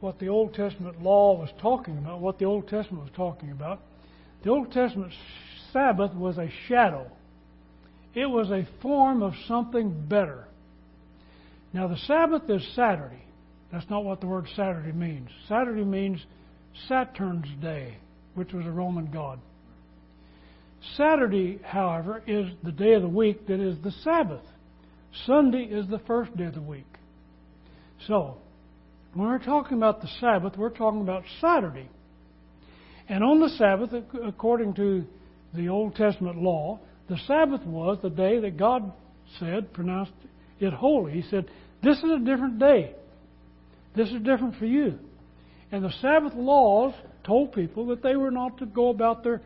what 0.00 0.18
the 0.18 0.28
Old 0.28 0.54
Testament 0.54 1.00
law 1.02 1.38
was 1.38 1.50
talking 1.60 1.98
about, 1.98 2.20
what 2.20 2.38
the 2.38 2.46
Old 2.46 2.66
Testament 2.66 3.04
was 3.04 3.12
talking 3.14 3.52
about. 3.52 3.80
The 4.42 4.50
Old 4.50 4.72
Testament 4.72 5.12
Sabbath 5.72 6.14
was 6.14 6.38
a 6.38 6.48
shadow, 6.68 7.06
it 8.14 8.26
was 8.26 8.50
a 8.50 8.66
form 8.82 9.22
of 9.22 9.34
something 9.46 10.06
better. 10.08 10.46
Now, 11.72 11.86
the 11.86 11.96
Sabbath 11.96 12.50
is 12.50 12.66
Saturday. 12.74 13.22
That's 13.72 13.88
not 13.88 14.04
what 14.04 14.20
the 14.20 14.26
word 14.26 14.48
Saturday 14.56 14.92
means. 14.92 15.28
Saturday 15.48 15.84
means 15.84 16.20
Saturn's 16.88 17.46
day, 17.62 17.96
which 18.34 18.52
was 18.52 18.66
a 18.66 18.70
Roman 18.70 19.06
god. 19.12 19.38
Saturday, 20.96 21.60
however, 21.62 22.22
is 22.26 22.46
the 22.64 22.72
day 22.72 22.94
of 22.94 23.02
the 23.02 23.08
week 23.08 23.46
that 23.46 23.60
is 23.60 23.76
the 23.84 23.92
Sabbath. 24.02 24.42
Sunday 25.26 25.64
is 25.64 25.86
the 25.88 26.00
first 26.00 26.36
day 26.36 26.44
of 26.44 26.54
the 26.54 26.60
week. 26.60 26.86
So, 28.08 28.38
when 29.14 29.28
we're 29.28 29.38
talking 29.38 29.76
about 29.76 30.00
the 30.00 30.08
Sabbath, 30.20 30.56
we're 30.56 30.70
talking 30.70 31.02
about 31.02 31.24
Saturday. 31.40 31.88
And 33.08 33.22
on 33.22 33.40
the 33.40 33.50
Sabbath, 33.50 33.90
according 34.24 34.74
to 34.74 35.04
the 35.54 35.68
Old 35.68 35.96
Testament 35.96 36.38
law, 36.38 36.80
the 37.08 37.18
Sabbath 37.26 37.64
was 37.64 37.98
the 38.02 38.10
day 38.10 38.40
that 38.40 38.56
God 38.56 38.92
said, 39.38 39.72
pronounced 39.72 40.12
it 40.60 40.72
holy. 40.72 41.12
He 41.12 41.22
said, 41.28 41.46
This 41.82 41.98
is 41.98 42.10
a 42.10 42.18
different 42.18 42.58
day. 42.58 42.94
This 43.96 44.08
is 44.08 44.22
different 44.22 44.56
for 44.56 44.66
you. 44.66 44.98
And 45.72 45.84
the 45.84 45.92
Sabbath 46.00 46.34
laws 46.34 46.94
told 47.24 47.52
people 47.52 47.86
that 47.86 48.02
they 48.02 48.16
were 48.16 48.30
not 48.30 48.58
to 48.58 48.66
go 48.66 48.90
about 48.90 49.24
their, 49.24 49.40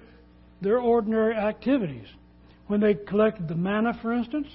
their 0.60 0.78
ordinary 0.78 1.34
activities. 1.34 2.06
When 2.66 2.80
they 2.80 2.94
collected 2.94 3.48
the 3.48 3.54
manna, 3.54 3.98
for 4.00 4.12
instance, 4.12 4.48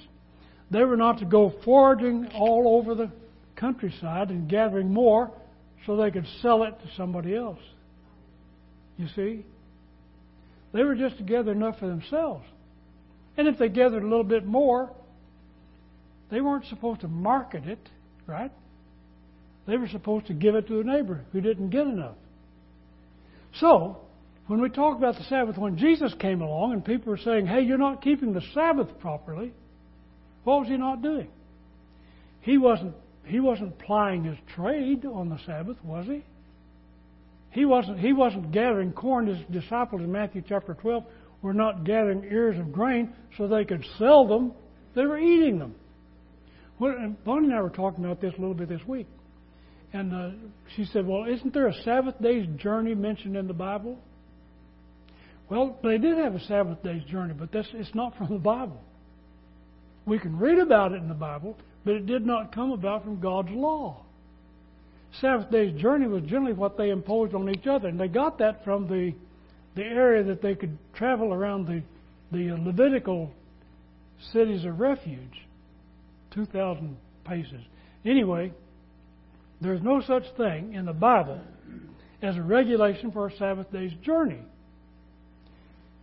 they 0.70 0.82
were 0.82 0.96
not 0.96 1.18
to 1.18 1.24
go 1.24 1.52
foraging 1.64 2.28
all 2.34 2.78
over 2.78 2.94
the 2.94 3.10
countryside 3.56 4.30
and 4.30 4.48
gathering 4.48 4.92
more 4.92 5.30
so 5.86 5.96
they 5.96 6.10
could 6.10 6.26
sell 6.42 6.64
it 6.64 6.78
to 6.80 6.96
somebody 6.96 7.34
else. 7.34 7.60
You 8.96 9.08
see? 9.14 9.44
They 10.72 10.82
were 10.82 10.94
just 10.94 11.18
to 11.18 11.22
gather 11.22 11.52
enough 11.52 11.78
for 11.78 11.88
themselves. 11.88 12.44
And 13.36 13.48
if 13.48 13.58
they 13.58 13.68
gathered 13.68 14.02
a 14.02 14.06
little 14.06 14.24
bit 14.24 14.46
more, 14.46 14.90
they 16.30 16.40
weren't 16.40 16.66
supposed 16.66 17.00
to 17.00 17.08
market 17.08 17.66
it, 17.66 17.88
right? 18.26 18.52
They 19.66 19.76
were 19.76 19.88
supposed 19.88 20.26
to 20.26 20.34
give 20.34 20.54
it 20.54 20.68
to 20.68 20.80
a 20.80 20.84
neighbor 20.84 21.24
who 21.32 21.40
didn't 21.40 21.70
get 21.70 21.86
enough. 21.86 22.16
So, 23.54 23.98
when 24.46 24.60
we 24.60 24.68
talk 24.68 24.96
about 24.96 25.16
the 25.16 25.24
Sabbath, 25.24 25.58
when 25.58 25.76
Jesus 25.76 26.14
came 26.18 26.40
along 26.40 26.72
and 26.72 26.84
people 26.84 27.10
were 27.10 27.18
saying, 27.18 27.46
hey, 27.46 27.62
you're 27.62 27.78
not 27.78 28.02
keeping 28.02 28.32
the 28.32 28.42
Sabbath 28.54 28.88
properly, 29.00 29.52
what 30.44 30.60
was 30.60 30.68
he 30.68 30.76
not 30.76 31.02
doing? 31.02 31.28
He 32.40 32.58
wasn't, 32.58 32.94
he 33.24 33.40
wasn't 33.40 33.78
plying 33.78 34.24
his 34.24 34.38
trade 34.54 35.04
on 35.04 35.28
the 35.28 35.38
Sabbath, 35.46 35.76
was 35.84 36.06
he? 36.06 36.24
He 37.50 37.64
wasn't, 37.64 37.98
he 37.98 38.12
wasn't 38.12 38.52
gathering 38.52 38.92
corn. 38.92 39.26
His 39.26 39.38
disciples 39.50 40.02
in 40.02 40.12
Matthew 40.12 40.42
chapter 40.48 40.74
12 40.74 41.04
were 41.42 41.54
not 41.54 41.84
gathering 41.84 42.24
ears 42.24 42.58
of 42.58 42.72
grain 42.72 43.12
so 43.36 43.48
they 43.48 43.64
could 43.64 43.84
sell 43.98 44.26
them. 44.26 44.52
They 44.94 45.04
were 45.04 45.18
eating 45.18 45.58
them. 45.58 45.74
Well, 46.78 46.92
and 46.92 47.22
Bonnie 47.24 47.46
and 47.46 47.54
I 47.54 47.60
were 47.60 47.70
talking 47.70 48.04
about 48.04 48.20
this 48.20 48.32
a 48.36 48.40
little 48.40 48.54
bit 48.54 48.68
this 48.68 48.86
week. 48.86 49.06
And 49.92 50.14
uh, 50.14 50.30
she 50.76 50.84
said, 50.84 51.06
Well, 51.06 51.24
isn't 51.24 51.52
there 51.52 51.66
a 51.66 51.74
Sabbath 51.82 52.14
day's 52.22 52.46
journey 52.56 52.94
mentioned 52.94 53.36
in 53.36 53.48
the 53.48 53.54
Bible? 53.54 53.98
Well, 55.48 55.78
they 55.82 55.98
did 55.98 56.16
have 56.16 56.34
a 56.36 56.40
Sabbath 56.44 56.80
day's 56.82 57.02
journey, 57.04 57.34
but 57.36 57.50
that's, 57.50 57.68
it's 57.74 57.94
not 57.94 58.16
from 58.16 58.28
the 58.28 58.38
Bible. 58.38 58.80
We 60.06 60.18
can 60.18 60.38
read 60.38 60.58
about 60.58 60.92
it 60.92 61.02
in 61.02 61.08
the 61.08 61.14
Bible, 61.14 61.58
but 61.84 61.94
it 61.94 62.06
did 62.06 62.24
not 62.24 62.54
come 62.54 62.70
about 62.70 63.02
from 63.02 63.20
God's 63.20 63.50
law. 63.50 64.04
Sabbath 65.20 65.50
day's 65.50 65.80
journey 65.80 66.06
was 66.06 66.22
generally 66.22 66.52
what 66.52 66.76
they 66.76 66.90
imposed 66.90 67.34
on 67.34 67.48
each 67.50 67.66
other, 67.66 67.88
and 67.88 67.98
they 67.98 68.08
got 68.08 68.38
that 68.38 68.64
from 68.64 68.86
the 68.86 69.12
the 69.76 69.84
area 69.84 70.22
that 70.24 70.42
they 70.42 70.54
could 70.54 70.76
travel 70.94 71.32
around 71.32 71.66
the 71.66 71.82
the 72.32 72.52
Levitical 72.52 73.32
cities 74.32 74.64
of 74.64 74.78
refuge, 74.78 75.46
two 76.30 76.46
thousand 76.46 76.96
paces. 77.24 77.60
Anyway, 78.04 78.52
there's 79.60 79.82
no 79.82 80.00
such 80.00 80.24
thing 80.36 80.74
in 80.74 80.86
the 80.86 80.92
Bible 80.92 81.40
as 82.22 82.36
a 82.36 82.42
regulation 82.42 83.10
for 83.10 83.26
a 83.28 83.36
Sabbath 83.36 83.70
day's 83.72 83.92
journey. 84.04 84.40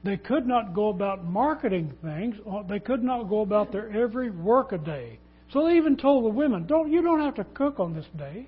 They 0.03 0.17
could 0.17 0.45
not 0.45 0.73
go 0.73 0.89
about 0.89 1.25
marketing 1.25 1.93
things. 2.01 2.35
Uh, 2.49 2.63
they 2.63 2.79
could 2.79 3.03
not 3.03 3.23
go 3.23 3.41
about 3.41 3.71
their 3.71 3.89
every 3.91 4.31
work 4.31 4.71
a 4.71 4.77
day. 4.77 5.19
So 5.51 5.65
they 5.65 5.77
even 5.77 5.95
told 5.97 6.25
the 6.25 6.29
women, 6.29 6.65
"Don't 6.67 6.91
you 6.91 7.01
don't 7.01 7.21
have 7.21 7.35
to 7.35 7.45
cook 7.45 7.79
on 7.79 7.93
this 7.93 8.05
day. 8.17 8.47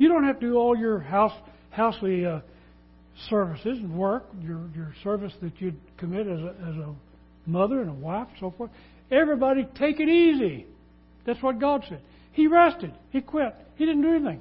You 0.00 0.08
don't 0.08 0.24
have 0.24 0.40
to 0.40 0.46
do 0.46 0.56
all 0.56 0.74
your 0.74 0.98
house 0.98 1.34
housely 1.68 2.24
uh, 2.24 2.40
services 3.28 3.78
and 3.78 3.94
work, 3.94 4.24
your 4.40 4.62
your 4.74 4.94
service 5.04 5.34
that 5.42 5.52
you'd 5.58 5.78
commit 5.98 6.26
as 6.26 6.40
a, 6.40 6.54
as 6.66 6.74
a 6.76 6.94
mother 7.46 7.82
and 7.82 7.90
a 7.90 7.92
wife, 7.92 8.28
and 8.30 8.38
so 8.40 8.54
forth. 8.56 8.70
Everybody 9.10 9.68
take 9.78 10.00
it 10.00 10.08
easy. 10.08 10.64
That's 11.26 11.42
what 11.42 11.60
God 11.60 11.84
said. 11.86 12.00
He 12.32 12.46
rested. 12.46 12.94
He 13.10 13.20
quit. 13.20 13.54
He 13.76 13.84
didn't 13.84 14.00
do 14.00 14.08
anything 14.08 14.40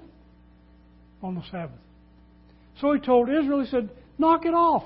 on 1.21 1.35
the 1.35 1.43
Sabbath. 1.51 1.79
So 2.79 2.93
he 2.93 3.01
told 3.01 3.27
Israel, 3.27 3.59
he 3.59 3.67
said, 3.69 3.89
knock 4.17 4.45
it 4.45 4.53
off. 4.53 4.85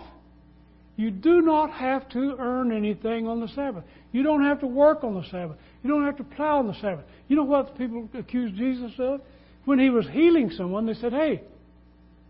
You 0.95 1.11
do 1.11 1.41
not 1.41 1.69
have 1.69 2.09
to 2.09 2.35
earn 2.39 2.71
anything 2.71 3.27
on 3.27 3.41
the 3.41 3.47
Sabbath. 3.49 3.83
You 4.11 4.23
don't 4.23 4.43
have 4.43 4.61
to 4.61 4.67
work 4.67 5.03
on 5.03 5.13
the 5.13 5.23
Sabbath. 5.29 5.57
You 5.83 5.89
don't 5.91 6.05
have 6.05 6.17
to 6.17 6.23
plow 6.23 6.57
on 6.57 6.67
the 6.67 6.79
Sabbath. 6.81 7.05
You 7.27 7.35
know 7.35 7.43
what 7.43 7.77
people 7.77 8.09
accused 8.15 8.55
Jesus 8.55 8.91
of? 8.97 9.21
When 9.65 9.79
he 9.79 9.89
was 9.89 10.05
healing 10.07 10.51
someone, 10.51 10.85
they 10.85 10.93
said, 10.93 11.13
hey, 11.13 11.41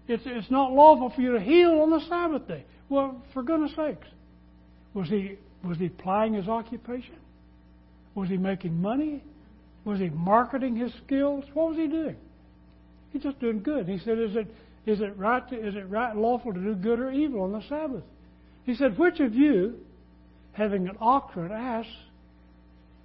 it's, 0.07 0.23
it's 0.25 0.51
not 0.51 0.71
lawful 0.71 1.09
for 1.09 1.21
you 1.21 1.33
to 1.33 1.39
heal 1.39 1.81
on 1.81 1.89
the 1.89 2.01
Sabbath 2.07 2.47
day. 2.47 2.65
Well, 2.89 3.21
for 3.33 3.43
goodness 3.43 3.71
sakes. 3.75 4.07
Was 4.93 5.07
he, 5.07 5.37
was 5.63 5.77
he 5.77 5.89
plying 5.89 6.33
his 6.33 6.47
occupation? 6.47 7.15
Was 8.15 8.29
he 8.29 8.37
making 8.37 8.79
money? 8.81 9.23
Was 9.85 9.99
he 9.99 10.09
marketing 10.09 10.75
his 10.75 10.93
skills? 11.05 11.45
What 11.53 11.69
was 11.69 11.77
he 11.77 11.87
doing? 11.87 12.15
He's 13.11 13.23
just 13.23 13.39
doing 13.39 13.61
good. 13.61 13.87
He 13.87 13.99
said, 13.99 14.19
Is 14.19 14.35
it, 14.35 14.47
is 14.85 15.01
it 15.01 15.17
right 15.17 15.47
to, 15.49 15.55
is 15.55 15.75
it 15.75 15.89
right 15.89 16.15
lawful 16.15 16.53
to 16.53 16.59
do 16.59 16.75
good 16.75 16.99
or 16.99 17.11
evil 17.11 17.41
on 17.41 17.51
the 17.51 17.63
Sabbath? 17.67 18.03
He 18.65 18.75
said, 18.75 18.97
Which 18.97 19.19
of 19.19 19.33
you, 19.33 19.79
having 20.53 20.87
an 20.87 20.97
ox 20.99 21.35
or 21.35 21.45
an 21.45 21.51
ass 21.51 21.85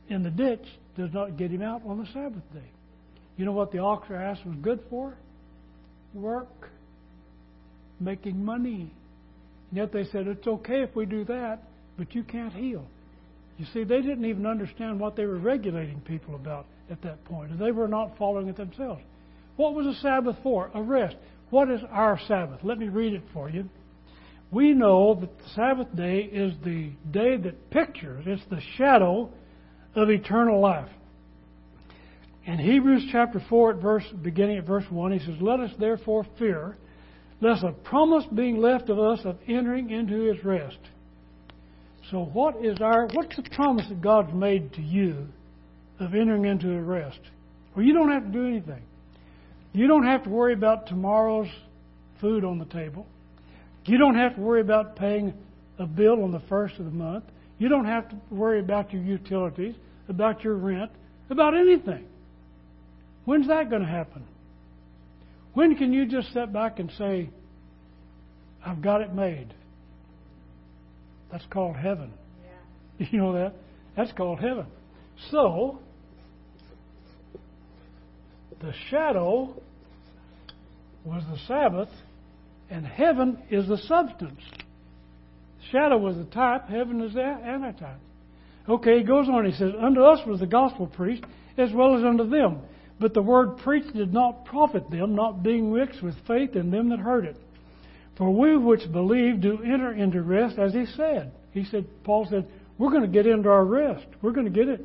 in 0.08 0.22
the 0.22 0.30
ditch, 0.30 0.64
does 0.96 1.12
not 1.12 1.36
get 1.36 1.50
him 1.50 1.62
out 1.62 1.82
on 1.86 1.98
the 1.98 2.06
Sabbath 2.06 2.42
day? 2.52 2.70
You 3.38 3.46
know 3.46 3.52
what 3.52 3.72
the 3.72 3.78
ox 3.78 4.10
or 4.10 4.16
ass 4.16 4.38
was 4.44 4.56
good 4.60 4.80
for? 4.90 5.14
Work, 6.12 6.70
making 7.98 8.44
money. 8.44 8.92
And 9.70 9.78
yet 9.78 9.92
they 9.92 10.04
said, 10.04 10.26
It's 10.26 10.46
okay 10.46 10.82
if 10.82 10.94
we 10.94 11.06
do 11.06 11.24
that, 11.24 11.62
but 11.96 12.14
you 12.14 12.22
can't 12.22 12.52
heal. 12.52 12.84
You 13.56 13.64
see, 13.72 13.84
they 13.84 14.02
didn't 14.02 14.26
even 14.26 14.46
understand 14.46 15.00
what 15.00 15.16
they 15.16 15.24
were 15.24 15.38
regulating 15.38 16.00
people 16.02 16.34
about 16.34 16.66
at 16.90 17.00
that 17.02 17.24
point, 17.24 17.50
and 17.50 17.58
they 17.58 17.72
were 17.72 17.88
not 17.88 18.18
following 18.18 18.48
it 18.48 18.56
themselves. 18.56 19.00
What 19.56 19.74
was 19.74 19.86
a 19.86 19.98
Sabbath 20.00 20.36
for? 20.42 20.70
A 20.74 20.82
rest. 20.82 21.16
What 21.50 21.70
is 21.70 21.80
our 21.90 22.20
Sabbath? 22.28 22.60
Let 22.62 22.78
me 22.78 22.88
read 22.88 23.14
it 23.14 23.22
for 23.32 23.48
you 23.48 23.68
we 24.50 24.72
know 24.72 25.14
that 25.20 25.38
the 25.38 25.48
Sabbath 25.54 25.94
day 25.94 26.20
is 26.20 26.54
the 26.64 26.90
day 27.10 27.36
that 27.36 27.70
pictures, 27.70 28.24
it's 28.26 28.42
the 28.50 28.60
shadow 28.76 29.30
of 29.94 30.10
eternal 30.10 30.60
life. 30.60 30.88
In 32.48 32.58
Hebrews 32.58 33.06
chapter 33.12 33.42
4, 33.46 33.72
at 33.72 33.76
verse, 33.76 34.04
beginning 34.22 34.56
at 34.56 34.64
verse 34.64 34.86
1, 34.88 35.12
he 35.12 35.18
says, 35.18 35.34
Let 35.38 35.60
us 35.60 35.70
therefore 35.78 36.24
fear, 36.38 36.78
lest 37.42 37.62
a 37.62 37.72
promise 37.72 38.24
being 38.34 38.56
left 38.56 38.88
of 38.88 38.98
us 38.98 39.20
of 39.26 39.36
entering 39.46 39.90
into 39.90 40.22
his 40.22 40.42
rest. 40.42 40.78
So 42.10 42.24
what 42.24 42.64
is 42.64 42.78
our 42.80 43.06
what's 43.12 43.36
the 43.36 43.42
promise 43.54 43.84
that 43.90 44.00
God's 44.00 44.32
made 44.32 44.72
to 44.72 44.80
you 44.80 45.26
of 46.00 46.14
entering 46.14 46.46
into 46.46 46.68
his 46.68 46.86
rest? 46.86 47.20
Well, 47.76 47.84
you 47.84 47.92
don't 47.92 48.10
have 48.10 48.24
to 48.24 48.32
do 48.32 48.46
anything. 48.46 48.82
You 49.74 49.86
don't 49.86 50.06
have 50.06 50.24
to 50.24 50.30
worry 50.30 50.54
about 50.54 50.86
tomorrow's 50.86 51.50
food 52.18 52.46
on 52.46 52.58
the 52.58 52.64
table. 52.64 53.06
You 53.84 53.98
don't 53.98 54.16
have 54.16 54.36
to 54.36 54.40
worry 54.40 54.62
about 54.62 54.96
paying 54.96 55.34
a 55.78 55.86
bill 55.86 56.24
on 56.24 56.32
the 56.32 56.42
first 56.48 56.78
of 56.78 56.86
the 56.86 56.90
month. 56.90 57.24
You 57.58 57.68
don't 57.68 57.84
have 57.84 58.08
to 58.08 58.16
worry 58.30 58.60
about 58.60 58.90
your 58.90 59.02
utilities, 59.02 59.74
about 60.08 60.42
your 60.42 60.54
rent, 60.54 60.90
about 61.28 61.54
anything. 61.54 62.06
When's 63.28 63.48
that 63.48 63.68
going 63.68 63.82
to 63.82 63.88
happen? 63.88 64.24
When 65.52 65.76
can 65.76 65.92
you 65.92 66.06
just 66.06 66.30
step 66.30 66.50
back 66.50 66.78
and 66.78 66.90
say, 66.96 67.28
I've 68.64 68.80
got 68.80 69.02
it 69.02 69.14
made? 69.14 69.52
That's 71.30 71.44
called 71.50 71.76
heaven. 71.76 72.10
Yeah. 72.98 73.06
You 73.12 73.18
know 73.18 73.34
that? 73.34 73.52
That's 73.98 74.12
called 74.12 74.40
heaven. 74.40 74.64
So, 75.30 75.78
the 78.62 78.72
shadow 78.88 79.54
was 81.04 81.22
the 81.30 81.38
Sabbath 81.46 81.90
and 82.70 82.86
heaven 82.86 83.42
is 83.50 83.68
the 83.68 83.76
substance. 83.76 84.40
Shadow 85.70 85.98
was 85.98 86.16
the 86.16 86.24
type, 86.24 86.66
heaven 86.70 87.02
is 87.02 87.12
the 87.12 87.20
antitype. 87.20 88.00
Okay, 88.70 89.00
he 89.00 89.04
goes 89.04 89.28
on, 89.28 89.44
he 89.44 89.52
says, 89.52 89.72
Unto 89.78 90.00
us 90.00 90.26
was 90.26 90.40
the 90.40 90.46
gospel 90.46 90.86
preached, 90.86 91.26
as 91.58 91.70
well 91.74 91.94
as 91.94 92.02
unto 92.04 92.26
them. 92.26 92.62
But 93.00 93.14
the 93.14 93.22
word 93.22 93.58
preached 93.58 93.94
did 93.94 94.12
not 94.12 94.44
profit 94.44 94.90
them, 94.90 95.14
not 95.14 95.42
being 95.42 95.72
mixed 95.72 96.02
with 96.02 96.14
faith 96.26 96.56
in 96.56 96.70
them 96.70 96.88
that 96.90 96.98
heard 96.98 97.24
it. 97.24 97.36
For 98.16 98.30
we 98.30 98.56
which 98.56 98.90
believe 98.90 99.40
do 99.40 99.62
enter 99.62 99.92
into 99.92 100.22
rest, 100.22 100.58
as 100.58 100.72
he 100.72 100.86
said. 100.86 101.32
He 101.52 101.64
said, 101.64 101.86
Paul 102.02 102.26
said, 102.28 102.48
We're 102.76 102.90
going 102.90 103.02
to 103.02 103.08
get 103.08 103.26
into 103.26 103.48
our 103.48 103.64
rest. 103.64 104.06
We're 104.20 104.32
going 104.32 104.52
to 104.52 104.58
get 104.58 104.68
it. 104.68 104.80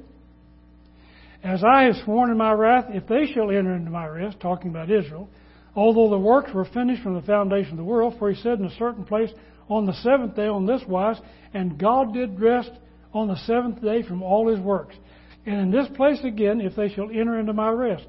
As 1.44 1.64
I 1.64 1.84
have 1.84 1.96
sworn 2.06 2.30
in 2.30 2.38
my 2.38 2.54
wrath, 2.54 2.86
if 2.90 3.08
they 3.08 3.26
shall 3.34 3.50
enter 3.50 3.76
into 3.76 3.90
my 3.90 4.08
rest, 4.08 4.40
talking 4.40 4.70
about 4.70 4.92
Israel, 4.92 5.28
although 5.76 6.10
the 6.10 6.18
works 6.18 6.54
were 6.54 6.66
finished 6.66 7.04
from 7.04 7.16
the 7.16 7.22
foundation 7.22 7.72
of 7.72 7.78
the 7.78 7.84
world, 7.84 8.16
for 8.18 8.30
he 8.32 8.42
said 8.42 8.60
in 8.60 8.66
a 8.66 8.76
certain 8.78 9.04
place, 9.04 9.32
on 9.68 9.86
the 9.86 9.94
seventh 9.94 10.36
day 10.36 10.48
on 10.48 10.66
this 10.66 10.82
wise, 10.88 11.20
and 11.54 11.78
God 11.78 12.14
did 12.14 12.40
rest 12.40 12.72
on 13.14 13.28
the 13.28 13.38
seventh 13.46 13.82
day 13.82 14.04
from 14.04 14.22
all 14.22 14.50
his 14.50 14.60
works. 14.60 14.96
And 15.46 15.60
in 15.60 15.72
this 15.72 15.88
place 15.96 16.20
again, 16.24 16.62
if 16.62 16.76
they 16.76 16.90
shall 16.90 17.10
enter 17.10 17.40
into 17.40 17.54
my 17.54 17.70
rest. 17.70 18.06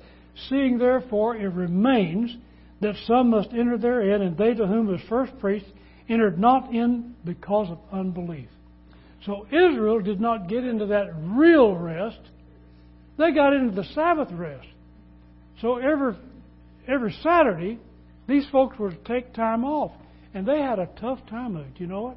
Seeing 0.49 0.79
therefore 0.79 1.37
it 1.37 1.49
remains 1.49 2.37
that 2.81 2.95
some 3.07 3.31
must 3.31 3.51
enter 3.53 3.79
therein, 3.79 4.23
and 4.23 4.37
they 4.37 4.55
to 4.55 4.67
whom 4.67 4.87
was 4.87 5.01
first 5.09 5.33
preached 5.39 5.67
entered 6.09 6.39
not 6.39 6.73
in 6.73 7.15
because 7.25 7.71
of 7.71 7.79
unbelief. 7.93 8.49
So 9.25 9.47
Israel 9.47 10.01
did 10.01 10.21
not 10.21 10.49
get 10.49 10.65
into 10.65 10.87
that 10.87 11.15
real 11.17 11.75
rest. 11.75 12.21
They 13.17 13.33
got 13.33 13.55
into 13.55 13.75
the 13.75 13.85
Sabbath 13.95 14.29
rest. 14.33 14.67
So 15.61 15.79
every 15.79 16.15
every 16.87 17.17
Saturday, 17.23 17.79
these 18.27 18.47
folks 18.53 18.79
were 18.79 18.91
to 18.91 19.05
take 19.05 19.33
time 19.33 19.65
off, 19.65 19.93
and 20.35 20.47
they 20.47 20.61
had 20.61 20.79
a 20.79 20.89
tough 21.01 21.21
time 21.27 21.57
of 21.57 21.67
it. 21.67 21.73
You 21.81 21.87
know 21.87 22.03
what? 22.03 22.17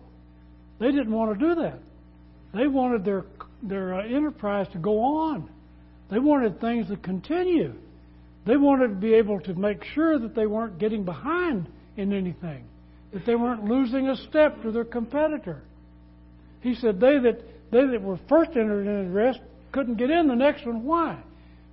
They 0.80 0.88
didn't 0.88 1.12
want 1.12 1.40
to 1.40 1.48
do 1.48 1.62
that. 1.62 1.80
They 2.54 2.68
wanted 2.68 3.06
their 3.06 3.24
their 3.62 3.96
uh, 3.96 4.06
enterprise 4.06 4.68
to 4.74 4.78
go 4.78 5.00
on. 5.00 5.50
They 6.10 6.20
wanted 6.20 6.62
things 6.62 6.88
to 6.88 6.98
continue. 6.98 7.74
They 8.46 8.56
wanted 8.56 8.88
to 8.90 8.96
be 8.96 9.14
able 9.16 9.42
to 9.42 9.54
make 9.56 9.84
sure 9.94 10.18
that 10.20 10.36
they 10.36 10.46
weren't 10.46 10.80
getting 10.80 11.04
behind 11.04 11.68
in 11.98 12.14
anything, 12.14 12.64
that 13.12 13.26
they 13.26 13.36
weren't 13.36 13.66
losing 13.66 14.08
a 14.08 14.16
step 14.16 14.62
to 14.62 14.72
their 14.72 14.86
competitor. 14.86 15.62
He 16.62 16.76
said 16.76 17.00
they 17.00 17.20
that 17.20 17.42
they 17.72 17.86
that 17.86 18.02
were 18.02 18.20
first 18.30 18.52
entered 18.52 18.88
in 18.88 19.00
into 19.00 19.12
rest 19.12 19.40
couldn't 19.72 19.98
get 19.98 20.10
in 20.10 20.28
the 20.28 20.36
next 20.36 20.66
one. 20.66 20.84
Why? 20.84 21.20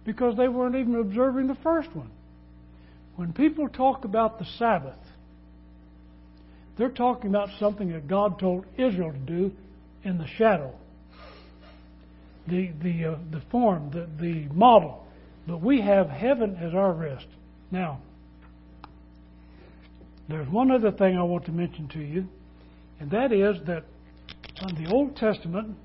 Because 0.05 0.37
they 0.37 0.49
weren't 0.49 0.75
even 0.75 0.97
observing 0.97 1.47
the 1.47 1.55
first 1.57 1.95
one. 1.95 2.11
When 3.17 3.33
people 3.33 3.69
talk 3.69 4.05
about 4.05 4.39
the 4.39 4.45
Sabbath, 4.59 4.99
they're 6.77 6.89
talking 6.91 7.31
about 7.31 7.49
something 7.61 7.93
that 7.93 8.09
God 8.09 8.41
told 8.41 8.67
Israel 8.77 9.13
to 9.13 9.19
do 9.19 9.53
in 10.03 10.19
the 10.19 10.27
shadow, 10.37 10.75
the 12.49 12.71
the 12.83 13.05
uh, 13.05 13.19
the 13.31 13.43
form, 13.51 13.91
the 13.91 14.09
the 14.21 14.49
model. 14.55 15.07
But 15.47 15.61
we 15.61 15.81
have 15.81 16.09
heaven 16.09 16.57
as 16.57 16.75
our 16.75 16.93
rest. 16.93 17.27
Now, 17.71 18.01
there's 20.29 20.49
one 20.49 20.71
other 20.71 20.91
thing 20.91 21.19
I 21.19 21.23
want 21.23 21.45
to 21.47 21.53
mention 21.53 21.89
to 21.89 22.01
you, 22.01 22.27
and 23.01 23.11
that 23.11 23.33
is 23.33 23.57
that 23.67 23.85
in 24.69 24.85
the 24.85 24.91
Old 24.91 25.17
Testament, 25.17 25.77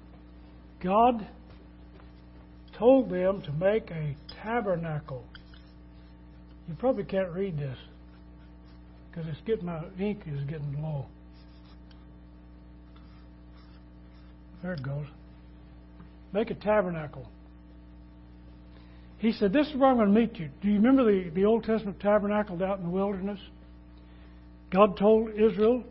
God 0.81 1.27
told 2.77 3.09
them 3.09 3.41
to 3.41 3.51
make 3.51 3.91
a 3.91 4.15
tabernacle. 4.41 5.25
You 6.67 6.75
probably 6.75 7.03
can't 7.03 7.31
read 7.31 7.57
this 7.57 7.77
because 9.09 9.27
it's 9.27 9.41
getting 9.45 9.65
my 9.65 9.81
ink 9.99 10.21
is 10.25 10.43
getting 10.45 10.81
low. 10.81 11.07
There 14.61 14.73
it 14.73 14.83
goes. 14.83 15.05
Make 16.33 16.51
a 16.51 16.55
tabernacle. 16.55 17.27
He 19.17 19.33
said, 19.33 19.51
This 19.51 19.67
is 19.67 19.75
where 19.75 19.89
I'm 19.89 19.97
going 19.97 20.13
to 20.13 20.19
meet 20.19 20.37
you. 20.37 20.49
Do 20.61 20.67
you 20.67 20.75
remember 20.75 21.03
the, 21.03 21.29
the 21.29 21.45
Old 21.45 21.63
Testament 21.63 21.99
tabernacle 21.99 22.63
out 22.63 22.77
in 22.77 22.85
the 22.85 22.89
wilderness? 22.89 23.39
God 24.71 24.97
told 24.97 25.31
Israel, 25.31 25.83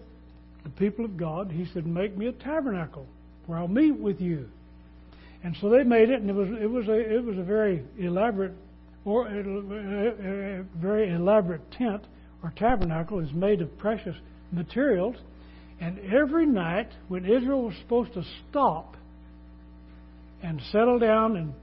the 0.65 0.71
people 0.71 1.05
of 1.05 1.17
God, 1.17 1.51
He 1.51 1.67
said, 1.73 1.87
Make 1.87 2.17
me 2.17 2.27
a 2.27 2.33
tabernacle 2.33 3.07
where 3.47 3.59
I'll 3.59 3.69
meet 3.69 3.99
with 3.99 4.21
you. 4.21 4.49
And 5.43 5.57
so 5.61 5.69
they 5.69 5.85
made 5.85 6.11
it, 6.11 6.21
and 6.21 6.29
it 6.29 6.35
was 6.35 6.49
it 6.61 6.69
was 6.69 6.89
a 6.89 7.17
it 7.17 7.25
was 7.25 7.39
a 7.39 7.43
very 7.43 7.85
elaborate 7.99 8.53
or 9.05 9.27
a, 9.29 10.65
very 10.77 11.13
elaborate 11.13 11.71
tent 11.73 12.03
or 12.43 12.53
tabernacle. 12.57 13.21
is 13.21 13.33
made 13.33 13.63
of 13.63 13.79
precious 13.79 14.17
materials. 14.53 15.17
And 15.81 16.01
every 16.13 16.45
night, 16.45 16.89
when 17.07 17.25
Israel 17.25 17.63
was 17.63 17.75
supposed 17.83 18.13
to 18.15 18.25
stop 18.51 18.97
and 20.43 20.61
settle 20.71 20.99
down 20.99 21.37
and 21.37 21.55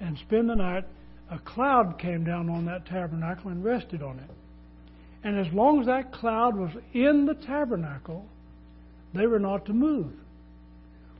and 0.00 0.18
spend 0.18 0.48
the 0.48 0.54
night, 0.54 0.84
a 1.30 1.38
cloud 1.38 1.98
came 1.98 2.24
down 2.24 2.48
on 2.50 2.66
that 2.66 2.86
tabernacle 2.86 3.50
and 3.50 3.64
rested 3.64 4.02
on 4.02 4.18
it. 4.18 4.30
And 5.22 5.38
as 5.38 5.52
long 5.52 5.80
as 5.80 5.86
that 5.86 6.12
cloud 6.12 6.56
was 6.56 6.70
in 6.92 7.24
the 7.24 7.34
tabernacle, 7.34 8.26
they 9.14 9.26
were 9.26 9.38
not 9.38 9.64
to 9.66 9.72
move. 9.72 10.12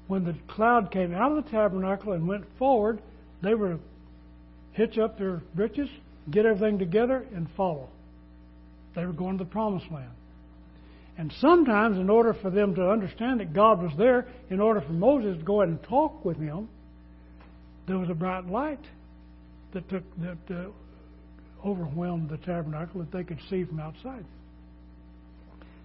When 0.07 0.25
the 0.25 0.37
cloud 0.49 0.91
came 0.91 1.15
out 1.15 1.33
of 1.33 1.45
the 1.45 1.51
tabernacle 1.51 2.13
and 2.13 2.29
went 2.29 2.45
forward, 2.59 3.01
they 3.43 3.55
were 3.55 3.75
to 3.75 3.81
hitch 4.73 4.99
up 4.99 5.19
their 5.19 5.43
breeches, 5.55 5.89
get 6.31 6.45
everything 6.45 6.79
together, 6.79 7.25
and 7.35 7.49
follow. 7.57 7.89
They 8.95 9.07
were 9.07 9.13
going 9.13 9.39
to 9.39 9.45
the 9.45 9.51
promised 9.51 9.91
land. 9.91 10.11
And 11.17 11.33
sometimes, 11.41 11.97
in 11.97 12.11
order 12.11 12.35
for 12.35 12.51
them 12.51 12.75
to 12.75 12.91
understand 12.91 13.41
that 13.41 13.55
God 13.55 13.81
was 13.81 13.93
there, 13.97 14.27
in 14.51 14.61
order 14.61 14.81
for 14.81 14.93
Moses 14.93 15.39
to 15.39 15.45
go 15.45 15.63
ahead 15.63 15.71
and 15.71 15.83
talk 15.85 16.25
with 16.25 16.37
him, 16.37 16.69
there 17.87 17.99
was 17.99 18.09
a 18.09 18.15
bright 18.15 18.47
light 18.47 18.81
that 19.73 19.89
took 19.89 20.03
that 20.19 20.55
uh, 20.55 20.69
overwhelmed 21.67 22.29
the 22.29 22.37
tabernacle 22.39 23.01
that 23.01 23.13
they 23.13 23.25
could 23.25 23.41
see 23.51 23.65
from 23.65 23.81
outside. 23.81 24.25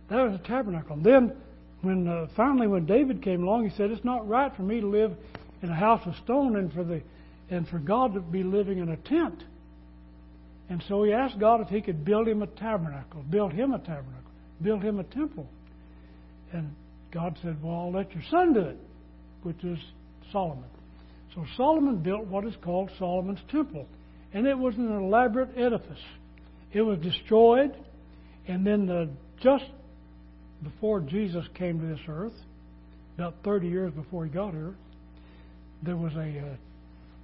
That 0.09 0.23
was 0.23 0.39
a 0.39 0.47
tabernacle. 0.47 0.95
And 0.95 1.05
then, 1.05 1.33
when 1.81 2.07
uh, 2.07 2.27
finally 2.35 2.67
when 2.67 2.85
David 2.85 3.21
came 3.21 3.43
along, 3.43 3.69
he 3.69 3.75
said, 3.75 3.91
"It's 3.91 4.05
not 4.05 4.27
right 4.27 4.53
for 4.55 4.63
me 4.63 4.81
to 4.81 4.87
live 4.87 5.15
in 5.61 5.69
a 5.69 5.75
house 5.75 6.01
of 6.05 6.15
stone, 6.23 6.55
and 6.55 6.71
for 6.71 6.83
the 6.83 7.01
and 7.49 7.67
for 7.67 7.79
God 7.79 8.13
to 8.13 8.21
be 8.21 8.43
living 8.43 8.79
in 8.79 8.89
a 8.89 8.97
tent." 8.97 9.43
And 10.69 10.83
so 10.87 11.03
he 11.03 11.11
asked 11.11 11.39
God 11.39 11.61
if 11.61 11.67
he 11.67 11.81
could 11.81 12.05
build 12.05 12.27
him 12.27 12.43
a 12.43 12.47
tabernacle, 12.47 13.23
build 13.29 13.53
him 13.53 13.73
a 13.73 13.79
tabernacle, 13.79 14.31
build 14.61 14.83
him 14.83 14.99
a 14.99 15.03
temple. 15.03 15.49
And 16.53 16.75
God 17.11 17.37
said, 17.41 17.61
"Well, 17.61 17.75
I'll 17.75 17.91
let 17.91 18.13
your 18.13 18.23
son 18.29 18.53
do 18.53 18.61
it," 18.61 18.77
which 19.43 19.63
is 19.63 19.79
Solomon. 20.31 20.69
So 21.39 21.45
Solomon 21.55 21.97
built 21.97 22.25
what 22.25 22.45
is 22.45 22.53
called 22.61 22.89
Solomon's 22.99 23.39
Temple. 23.49 23.87
And 24.33 24.45
it 24.45 24.57
was 24.57 24.75
an 24.75 24.91
elaborate 24.91 25.57
edifice. 25.57 26.01
It 26.73 26.81
was 26.81 26.99
destroyed, 26.99 27.75
and 28.47 28.67
then 28.67 28.89
uh, 28.89 29.05
just 29.41 29.65
before 30.61 30.99
Jesus 30.99 31.45
came 31.55 31.79
to 31.79 31.85
this 31.87 32.05
earth, 32.07 32.33
about 33.17 33.35
30 33.43 33.67
years 33.67 33.93
before 33.93 34.25
he 34.25 34.31
got 34.31 34.53
here, 34.53 34.75
there 35.81 35.95
was 35.95 36.13
a 36.13 36.39
uh, 36.39 36.55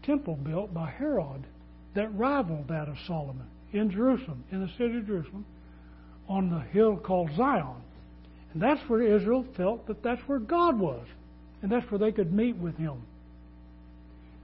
temple 0.03 0.35
built 0.35 0.73
by 0.73 0.89
Herod 0.89 1.45
that 1.93 2.15
rivaled 2.15 2.69
that 2.69 2.87
of 2.87 2.95
Solomon 3.05 3.45
in 3.73 3.91
Jerusalem, 3.91 4.43
in 4.51 4.61
the 4.61 4.71
city 4.77 4.97
of 4.97 5.05
Jerusalem, 5.05 5.45
on 6.27 6.49
the 6.49 6.61
hill 6.71 6.97
called 6.97 7.29
Zion. 7.37 7.81
And 8.53 8.61
that's 8.61 8.81
where 8.87 9.01
Israel 9.01 9.45
felt 9.57 9.85
that 9.87 10.01
that's 10.01 10.21
where 10.27 10.39
God 10.39 10.79
was, 10.79 11.05
and 11.61 11.71
that's 11.71 11.89
where 11.91 11.99
they 11.99 12.11
could 12.11 12.33
meet 12.33 12.55
with 12.55 12.77
him. 12.77 13.03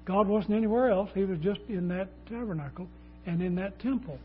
God 0.06 0.28
wasn't 0.28 0.56
anywhere 0.56 0.90
else. 0.90 1.10
He 1.14 1.24
was 1.24 1.40
just 1.40 1.60
in 1.70 1.88
that 1.90 2.10
tabernacle 2.28 2.88
and 3.26 3.42
in 3.42 3.56
that 3.56 3.80
temple. 3.80 4.20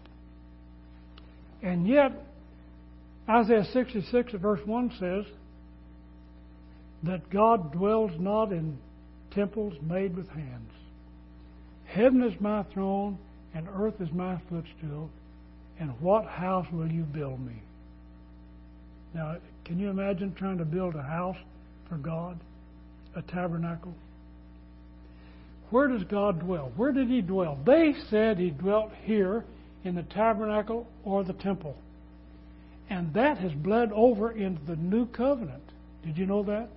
And 1.62 1.86
yet, 1.86 2.12
Isaiah 3.28 3.64
66 3.72 4.32
verse 4.34 4.60
1 4.64 4.92
says 4.98 5.24
that 7.02 7.28
God 7.30 7.72
dwells 7.72 8.12
not 8.18 8.52
in 8.52 8.78
temples 9.32 9.74
made 9.82 10.16
with 10.16 10.28
hands. 10.28 10.72
Heaven 11.86 12.22
is 12.22 12.40
my 12.40 12.62
throne, 12.74 13.18
and 13.54 13.68
earth 13.74 14.00
is 14.00 14.10
my 14.12 14.40
footstool. 14.48 15.10
And 15.78 15.90
what 16.00 16.24
house 16.26 16.66
will 16.72 16.90
you 16.90 17.02
build 17.02 17.40
me? 17.40 17.62
Now, 19.14 19.36
can 19.64 19.78
you 19.78 19.90
imagine 19.90 20.34
trying 20.34 20.58
to 20.58 20.64
build 20.64 20.94
a 20.94 21.02
house 21.02 21.36
for 21.88 21.96
God? 21.96 22.38
A 23.14 23.22
tabernacle? 23.22 23.94
Where 25.70 25.88
does 25.88 26.04
God 26.04 26.40
dwell? 26.40 26.72
Where 26.76 26.92
did 26.92 27.08
He 27.08 27.20
dwell? 27.20 27.58
They 27.64 27.94
said 28.08 28.38
He 28.38 28.50
dwelt 28.50 28.92
here 29.04 29.44
in 29.84 29.94
the 29.94 30.02
tabernacle 30.02 30.86
or 31.04 31.24
the 31.24 31.32
temple. 31.32 31.76
And 32.88 33.12
that 33.14 33.38
has 33.38 33.52
bled 33.52 33.90
over 33.92 34.30
into 34.30 34.64
the 34.64 34.76
new 34.76 35.06
covenant. 35.06 35.62
Did 36.04 36.16
you 36.16 36.26
know 36.26 36.44
that? 36.44 36.68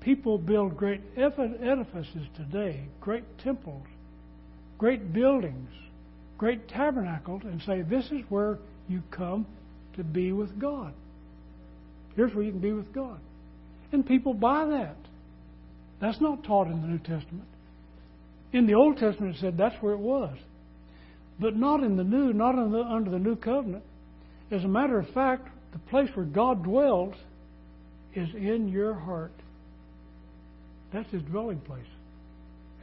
People 0.00 0.38
build 0.38 0.76
great 0.76 1.00
edifices 1.16 2.26
today, 2.34 2.80
great 3.00 3.24
temples, 3.38 3.86
great 4.78 5.12
buildings, 5.12 5.70
great 6.38 6.66
tabernacles, 6.66 7.42
and 7.44 7.62
say, 7.62 7.82
This 7.82 8.10
is 8.10 8.22
where 8.28 8.58
you 8.88 9.02
come 9.10 9.46
to 9.94 10.02
be 10.02 10.32
with 10.32 10.58
God. 10.58 10.92
Here's 12.16 12.34
where 12.34 12.44
you 12.44 12.50
can 12.50 12.60
be 12.60 12.72
with 12.72 12.92
God. 12.92 13.20
And 13.92 14.04
people 14.04 14.34
buy 14.34 14.64
that. 14.66 14.96
That's 16.00 16.20
not 16.20 16.42
taught 16.42 16.66
in 16.66 16.82
the 16.82 16.88
New 16.88 16.98
Testament. 16.98 17.46
In 18.52 18.66
the 18.66 18.74
Old 18.74 18.98
Testament, 18.98 19.36
it 19.36 19.40
said 19.40 19.56
that's 19.56 19.80
where 19.82 19.94
it 19.94 20.00
was. 20.00 20.36
But 21.40 21.56
not 21.56 21.82
in 21.82 21.96
the 21.96 22.04
New, 22.04 22.32
not 22.32 22.54
the, 22.54 22.82
under 22.82 23.10
the 23.10 23.18
New 23.18 23.36
Covenant. 23.36 23.82
As 24.50 24.62
a 24.64 24.68
matter 24.68 24.98
of 24.98 25.08
fact, 25.08 25.48
the 25.72 25.78
place 25.90 26.10
where 26.14 26.26
God 26.26 26.62
dwells 26.62 27.14
is 28.14 28.28
in 28.34 28.68
your 28.68 28.94
heart. 28.94 29.32
That's 30.92 31.10
his 31.10 31.22
dwelling 31.22 31.60
place. 31.60 31.86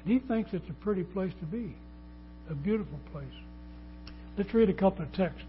And 0.03 0.11
he 0.11 0.19
thinks 0.27 0.49
it's 0.53 0.69
a 0.69 0.83
pretty 0.83 1.03
place 1.03 1.31
to 1.39 1.45
be. 1.45 1.75
a 2.49 2.55
beautiful 2.55 2.97
place. 3.11 3.25
Let's 4.35 4.51
read 4.55 4.69
a 4.69 4.73
couple 4.73 5.05
of 5.05 5.13
texts. 5.13 5.43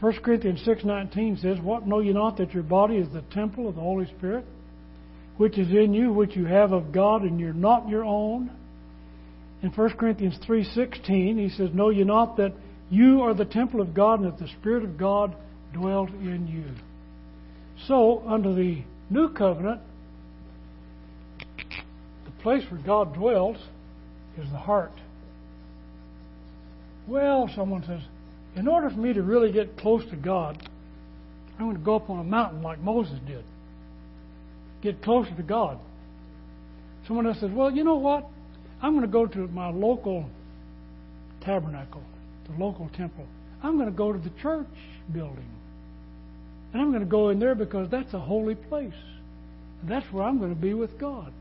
1 0.00 0.12
Corinthians 0.22 0.60
6:19 0.62 1.38
says, 1.38 1.58
"What 1.60 1.86
know 1.86 2.00
you 2.00 2.12
not 2.12 2.36
that 2.36 2.52
your 2.52 2.62
body 2.62 2.96
is 2.96 3.08
the 3.08 3.22
temple 3.22 3.66
of 3.66 3.76
the 3.76 3.80
Holy 3.80 4.04
Spirit, 4.06 4.44
which 5.38 5.56
is 5.56 5.70
in 5.70 5.94
you, 5.94 6.12
which 6.12 6.36
you 6.36 6.44
have 6.44 6.72
of 6.72 6.92
God, 6.92 7.22
and 7.22 7.40
you're 7.40 7.54
not 7.54 7.88
your 7.88 8.04
own?" 8.04 8.50
In 9.62 9.70
1 9.70 9.90
Corinthians 9.96 10.38
3:16, 10.46 11.38
he 11.38 11.48
says, 11.48 11.72
"Know 11.74 11.90
you 11.90 12.04
not 12.04 12.36
that 12.36 12.52
you 12.90 13.22
are 13.22 13.34
the 13.34 13.44
temple 13.44 13.80
of 13.80 13.92
God, 13.92 14.20
and 14.20 14.32
that 14.32 14.38
the 14.38 14.48
Spirit 14.48 14.84
of 14.84 14.96
God 14.96 15.34
dwells 15.72 16.10
in 16.20 16.46
you?" 16.46 16.64
So, 17.86 18.22
under 18.26 18.54
the 18.54 18.82
new 19.10 19.28
covenant, 19.30 19.80
the 22.24 22.42
place 22.42 22.64
where 22.70 22.80
God 22.80 23.14
dwells 23.14 23.56
is 24.36 24.48
the 24.50 24.58
heart. 24.58 24.92
Well, 27.06 27.48
someone 27.54 27.82
says, 27.84 28.02
in 28.54 28.68
order 28.68 28.90
for 28.90 28.98
me 28.98 29.12
to 29.12 29.22
really 29.22 29.50
get 29.50 29.78
close 29.78 30.04
to 30.10 30.16
God, 30.16 30.68
I'm 31.58 31.66
going 31.66 31.76
to 31.76 31.82
go 31.82 31.96
up 31.96 32.10
on 32.10 32.20
a 32.20 32.24
mountain 32.24 32.62
like 32.62 32.80
Moses 32.80 33.18
did. 33.26 33.44
Get 34.82 35.02
closer 35.02 35.34
to 35.34 35.42
God. 35.42 35.78
Someone 37.06 37.26
else 37.26 37.40
says, 37.40 37.50
well, 37.50 37.70
you 37.70 37.82
know 37.82 37.96
what? 37.96 38.26
I'm 38.82 38.92
going 38.92 39.02
to 39.02 39.12
go 39.12 39.26
to 39.26 39.48
my 39.48 39.70
local 39.70 40.28
tabernacle, 41.40 42.02
the 42.46 42.62
local 42.62 42.88
temple. 42.96 43.26
I'm 43.62 43.76
going 43.76 43.90
to 43.90 43.96
go 43.96 44.12
to 44.12 44.18
the 44.18 44.30
church 44.40 44.66
building. 45.12 45.48
And 46.72 46.82
I'm 46.82 46.90
going 46.90 47.02
to 47.02 47.08
go 47.08 47.30
in 47.30 47.38
there 47.38 47.54
because 47.54 47.90
that's 47.90 48.12
a 48.14 48.18
holy 48.18 48.54
place. 48.54 48.92
And 49.80 49.90
that's 49.90 50.06
where 50.12 50.24
I'm 50.24 50.38
going 50.38 50.54
to 50.54 50.60
be 50.60 50.74
with 50.74 50.98
God. 50.98 51.32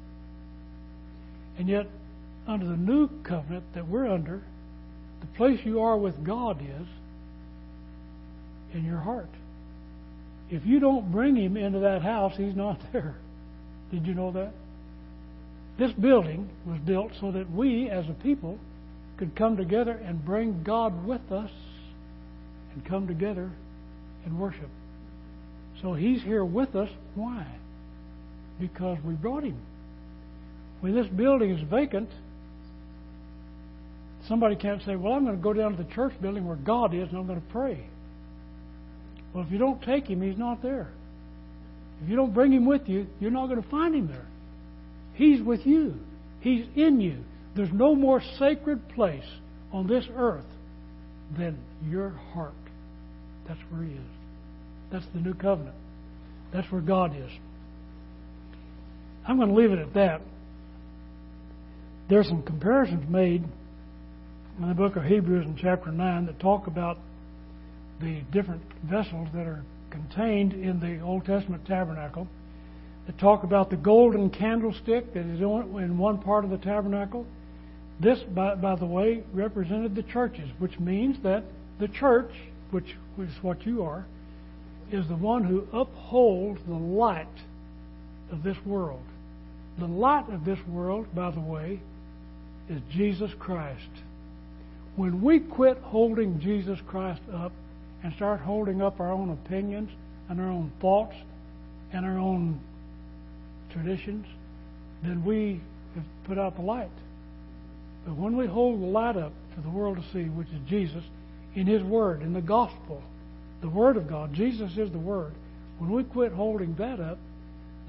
And 1.57 1.67
yet, 1.67 1.87
under 2.47 2.65
the 2.65 2.77
new 2.77 3.09
covenant 3.23 3.65
that 3.73 3.87
we're 3.87 4.07
under, 4.07 4.41
the 5.19 5.27
place 5.35 5.59
you 5.63 5.81
are 5.81 5.97
with 5.97 6.23
God 6.23 6.61
is 6.61 6.87
in 8.73 8.85
your 8.85 8.99
heart. 8.99 9.29
If 10.49 10.65
you 10.65 10.79
don't 10.79 11.11
bring 11.11 11.35
Him 11.35 11.57
into 11.57 11.79
that 11.79 12.01
house, 12.01 12.33
He's 12.37 12.55
not 12.55 12.79
there. 12.93 13.15
Did 13.91 14.05
you 14.05 14.13
know 14.13 14.31
that? 14.31 14.53
This 15.77 15.91
building 15.91 16.49
was 16.65 16.79
built 16.79 17.11
so 17.19 17.31
that 17.31 17.51
we, 17.51 17.89
as 17.89 18.09
a 18.09 18.13
people, 18.13 18.57
could 19.17 19.35
come 19.35 19.57
together 19.57 19.91
and 19.91 20.23
bring 20.23 20.63
God 20.63 21.05
with 21.05 21.31
us 21.31 21.51
and 22.73 22.85
come 22.85 23.07
together 23.07 23.51
and 24.25 24.39
worship. 24.39 24.69
So 25.81 25.93
He's 25.93 26.21
here 26.23 26.43
with 26.43 26.75
us. 26.75 26.89
Why? 27.15 27.45
Because 28.59 28.97
we 29.03 29.13
brought 29.13 29.43
Him. 29.43 29.59
When 30.79 30.95
this 30.95 31.07
building 31.07 31.51
is 31.51 31.61
vacant, 31.69 32.09
somebody 34.27 34.55
can't 34.55 34.81
say, 34.83 34.95
Well, 34.95 35.13
I'm 35.13 35.25
going 35.25 35.37
to 35.37 35.41
go 35.41 35.53
down 35.53 35.75
to 35.75 35.83
the 35.83 35.91
church 35.91 36.13
building 36.21 36.47
where 36.47 36.55
God 36.55 36.93
is 36.93 37.09
and 37.09 37.17
I'm 37.17 37.27
going 37.27 37.41
to 37.41 37.47
pray. 37.47 37.83
Well, 39.33 39.43
if 39.43 39.51
you 39.51 39.59
don't 39.59 39.81
take 39.83 40.07
Him, 40.07 40.21
He's 40.21 40.37
not 40.37 40.63
there. 40.63 40.89
If 42.03 42.09
you 42.09 42.15
don't 42.15 42.33
bring 42.33 42.51
Him 42.51 42.65
with 42.65 42.87
you, 42.87 43.07
you're 43.19 43.31
not 43.31 43.47
going 43.47 43.61
to 43.61 43.69
find 43.69 43.93
Him 43.93 44.07
there. 44.07 44.25
He's 45.17 45.41
with 45.41 45.65
you, 45.65 45.95
He's 46.41 46.65
in 46.75 47.01
you. 47.01 47.23
There's 47.55 47.73
no 47.73 47.95
more 47.95 48.21
sacred 48.37 48.87
place 48.89 49.25
on 49.73 49.87
this 49.87 50.05
earth 50.15 50.45
than 51.35 51.57
your 51.89 52.11
heart. 52.33 52.53
That's 53.47 53.59
where 53.69 53.83
He 53.83 53.93
is. 53.93 53.99
That's 54.91 55.05
the 55.13 55.19
new 55.19 55.33
covenant. 55.33 55.75
That's 56.53 56.71
where 56.71 56.81
God 56.81 57.15
is. 57.15 57.31
I'm 59.27 59.37
going 59.37 59.49
to 59.49 59.55
leave 59.55 59.71
it 59.71 59.79
at 59.79 59.93
that. 59.95 60.21
There's 62.09 62.27
some 62.27 62.43
comparisons 62.43 63.09
made 63.09 63.43
in 64.61 64.67
the 64.69 64.75
book 64.75 64.95
of 64.95 65.03
Hebrews 65.03 65.45
in 65.45 65.57
chapter 65.57 65.91
9 65.91 66.27
that 66.27 66.39
talk 66.39 66.67
about 66.67 66.97
the 67.99 68.21
different 68.31 68.61
vessels 68.83 69.27
that 69.33 69.45
are 69.47 69.63
contained 69.89 70.53
in 70.53 70.79
the 70.79 71.01
Old 71.01 71.25
Testament 71.25 71.65
tabernacle. 71.65 72.27
That 73.07 73.17
talk 73.17 73.43
about 73.43 73.69
the 73.69 73.77
golden 73.77 74.29
candlestick 74.29 75.13
that 75.13 75.25
is 75.25 75.39
in 75.39 75.97
one 75.97 76.19
part 76.19 76.43
of 76.43 76.51
the 76.51 76.57
tabernacle. 76.57 77.25
This, 77.99 78.19
by, 78.19 78.55
by 78.55 78.75
the 78.75 78.85
way, 78.85 79.23
represented 79.33 79.95
the 79.95 80.03
churches, 80.03 80.49
which 80.59 80.77
means 80.79 81.17
that 81.23 81.43
the 81.79 81.87
church, 81.87 82.31
which 82.71 82.95
is 83.17 83.31
what 83.41 83.65
you 83.65 83.83
are, 83.83 84.05
is 84.91 85.07
the 85.07 85.15
one 85.15 85.43
who 85.43 85.67
upholds 85.73 86.59
the 86.67 86.73
light 86.73 87.27
of 88.31 88.43
this 88.43 88.57
world. 88.65 89.03
The 89.79 89.87
light 89.87 90.29
of 90.29 90.45
this 90.45 90.59
world, 90.67 91.07
by 91.15 91.31
the 91.31 91.39
way, 91.39 91.79
is 92.69 92.81
Jesus 92.91 93.31
Christ. 93.39 93.89
When 94.95 95.21
we 95.21 95.39
quit 95.39 95.77
holding 95.77 96.39
Jesus 96.39 96.79
Christ 96.87 97.21
up 97.33 97.51
and 98.03 98.13
start 98.15 98.41
holding 98.41 98.81
up 98.81 98.99
our 98.99 99.11
own 99.11 99.29
opinions 99.29 99.89
and 100.29 100.41
our 100.41 100.49
own 100.49 100.71
thoughts 100.81 101.15
and 101.93 102.05
our 102.05 102.17
own 102.17 102.59
traditions, 103.71 104.25
then 105.03 105.23
we 105.23 105.61
have 105.95 106.03
put 106.25 106.37
out 106.37 106.55
the 106.55 106.61
light. 106.61 106.89
But 108.05 108.15
when 108.15 108.37
we 108.37 108.47
hold 108.47 108.81
the 108.81 108.85
light 108.85 109.17
up 109.17 109.33
for 109.55 109.61
the 109.61 109.69
world 109.69 109.97
to 109.97 110.03
see, 110.13 110.29
which 110.29 110.47
is 110.47 110.59
Jesus, 110.67 111.03
in 111.55 111.67
His 111.67 111.83
Word, 111.83 112.21
in 112.21 112.33
the 112.33 112.41
gospel, 112.41 113.01
the 113.61 113.69
Word 113.69 113.97
of 113.97 114.07
God, 114.07 114.33
Jesus 114.33 114.77
is 114.77 114.91
the 114.91 114.99
Word. 114.99 115.33
When 115.79 115.91
we 115.91 116.03
quit 116.03 116.31
holding 116.31 116.75
that 116.75 116.99
up, 116.99 117.17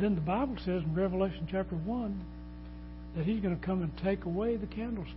then 0.00 0.14
the 0.14 0.20
Bible 0.20 0.56
says 0.58 0.82
in 0.82 0.94
Revelation 0.94 1.46
chapter 1.50 1.74
1 1.74 2.20
that 3.16 3.26
He's 3.26 3.40
going 3.40 3.58
to 3.58 3.64
come 3.64 3.82
and 3.82 3.96
take 3.98 4.24
away 4.24 4.56
the 4.56 4.66
candlestick. 4.66 5.14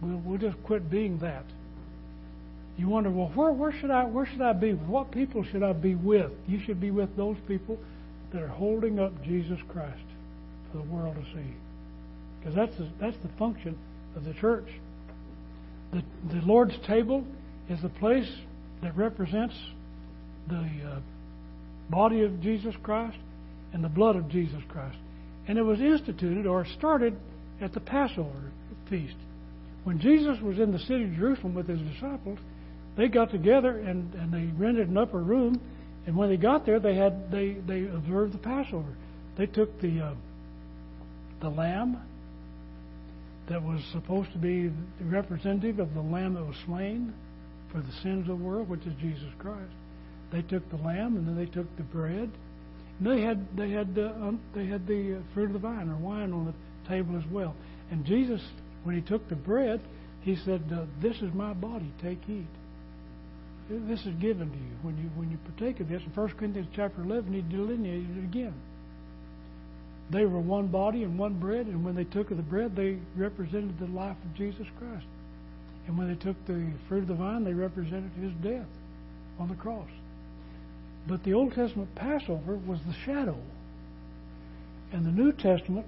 We'll, 0.00 0.18
we'll 0.18 0.38
just 0.38 0.62
quit 0.62 0.90
being 0.90 1.18
that. 1.18 1.44
You 2.76 2.88
wonder, 2.88 3.10
well, 3.10 3.32
where, 3.34 3.52
where 3.52 3.72
should 3.72 3.90
I 3.90 4.04
where 4.04 4.26
should 4.26 4.42
I 4.42 4.52
be? 4.52 4.72
What 4.72 5.10
people 5.10 5.44
should 5.44 5.62
I 5.62 5.72
be 5.72 5.94
with? 5.94 6.30
You 6.46 6.60
should 6.60 6.80
be 6.80 6.90
with 6.90 7.16
those 7.16 7.36
people 7.48 7.78
that 8.32 8.42
are 8.42 8.48
holding 8.48 8.98
up 8.98 9.12
Jesus 9.24 9.58
Christ 9.68 10.02
for 10.70 10.78
the 10.78 10.84
world 10.84 11.14
to 11.16 11.22
see, 11.34 11.54
because 12.38 12.54
that's 12.54 12.76
the, 12.76 12.88
that's 13.00 13.16
the 13.22 13.30
function 13.38 13.78
of 14.14 14.24
the 14.24 14.34
church. 14.34 14.68
The 15.92 16.02
the 16.28 16.42
Lord's 16.44 16.76
table 16.86 17.24
is 17.70 17.80
the 17.80 17.88
place 17.88 18.30
that 18.82 18.94
represents 18.94 19.54
the 20.48 20.68
uh, 20.86 21.00
body 21.88 22.22
of 22.22 22.42
Jesus 22.42 22.74
Christ 22.82 23.16
and 23.72 23.82
the 23.82 23.88
blood 23.88 24.16
of 24.16 24.28
Jesus 24.28 24.60
Christ, 24.68 24.98
and 25.48 25.56
it 25.56 25.62
was 25.62 25.80
instituted 25.80 26.46
or 26.46 26.66
started 26.66 27.16
at 27.62 27.72
the 27.72 27.80
Passover 27.80 28.52
feast 28.90 29.16
when 29.84 29.98
Jesus 29.98 30.38
was 30.42 30.58
in 30.58 30.72
the 30.72 30.78
city 30.80 31.04
of 31.04 31.14
Jerusalem 31.14 31.54
with 31.54 31.68
his 31.68 31.80
disciples 31.80 32.38
they 32.96 33.08
got 33.08 33.30
together 33.30 33.78
and, 33.78 34.14
and 34.14 34.32
they 34.32 34.46
rented 34.58 34.88
an 34.88 34.96
upper 34.96 35.18
room. 35.22 35.60
And 36.06 36.16
when 36.16 36.30
they 36.30 36.36
got 36.36 36.64
there, 36.64 36.80
they 36.80 36.94
had 36.94 37.30
they, 37.30 37.54
they 37.66 37.86
observed 37.86 38.32
the 38.32 38.38
Passover. 38.38 38.96
They 39.36 39.46
took 39.46 39.80
the 39.80 40.00
uh, 40.00 40.14
the 41.40 41.50
lamb 41.50 41.98
that 43.48 43.62
was 43.62 43.80
supposed 43.92 44.32
to 44.32 44.38
be 44.38 44.68
the 44.98 45.04
representative 45.04 45.78
of 45.78 45.94
the 45.94 46.00
lamb 46.00 46.34
that 46.34 46.44
was 46.44 46.56
slain 46.64 47.12
for 47.70 47.80
the 47.80 47.92
sins 48.02 48.28
of 48.28 48.38
the 48.38 48.44
world, 48.44 48.68
which 48.68 48.86
is 48.86 48.94
Jesus 49.00 49.28
Christ. 49.38 49.72
They 50.32 50.42
took 50.42 50.68
the 50.70 50.76
lamb 50.76 51.16
and 51.16 51.28
then 51.28 51.36
they 51.36 51.46
took 51.46 51.66
the 51.76 51.82
bread. 51.82 52.30
And 52.98 53.06
they 53.06 53.20
had 53.20 53.46
they 53.56 53.70
had 53.70 53.98
uh, 53.98 54.26
um, 54.26 54.40
they 54.54 54.66
had 54.66 54.86
the 54.86 55.18
uh, 55.18 55.34
fruit 55.34 55.46
of 55.46 55.52
the 55.52 55.58
vine 55.58 55.88
or 55.88 55.96
wine 55.96 56.32
on 56.32 56.46
the 56.46 56.88
table 56.88 57.16
as 57.16 57.24
well. 57.30 57.54
And 57.90 58.04
Jesus, 58.04 58.40
when 58.84 58.94
he 58.94 59.02
took 59.02 59.28
the 59.28 59.36
bread, 59.36 59.80
he 60.22 60.36
said, 60.36 60.62
"This 61.02 61.16
is 61.16 61.32
my 61.34 61.52
body. 61.52 61.92
Take, 62.00 62.18
eat." 62.28 62.46
This 63.68 64.00
is 64.06 64.14
given 64.20 64.50
to 64.50 64.56
you. 64.56 64.76
When 64.82 64.96
you 64.96 65.10
when 65.16 65.30
you 65.30 65.38
partake 65.38 65.80
of 65.80 65.88
this, 65.88 66.02
in 66.02 66.12
1 66.12 66.28
Corinthians 66.38 66.68
chapter 66.74 67.02
11, 67.02 67.32
he 67.32 67.42
delineated 67.42 68.16
it 68.16 68.24
again. 68.24 68.54
They 70.10 70.24
were 70.24 70.38
one 70.38 70.68
body 70.68 71.02
and 71.02 71.18
one 71.18 71.34
bread, 71.34 71.66
and 71.66 71.84
when 71.84 71.96
they 71.96 72.04
took 72.04 72.30
of 72.30 72.36
the 72.36 72.42
bread, 72.44 72.76
they 72.76 72.98
represented 73.16 73.78
the 73.80 73.86
life 73.86 74.16
of 74.24 74.34
Jesus 74.36 74.66
Christ. 74.78 75.06
And 75.88 75.98
when 75.98 76.08
they 76.08 76.14
took 76.14 76.36
the 76.46 76.70
fruit 76.88 77.02
of 77.02 77.08
the 77.08 77.14
vine, 77.14 77.42
they 77.42 77.54
represented 77.54 78.12
his 78.20 78.32
death 78.42 78.68
on 79.40 79.48
the 79.48 79.56
cross. 79.56 79.88
But 81.08 81.24
the 81.24 81.34
Old 81.34 81.52
Testament 81.54 81.92
Passover 81.96 82.56
was 82.56 82.78
the 82.86 82.94
shadow. 83.04 83.36
And 84.92 85.04
the 85.04 85.10
New 85.10 85.32
Testament, 85.32 85.86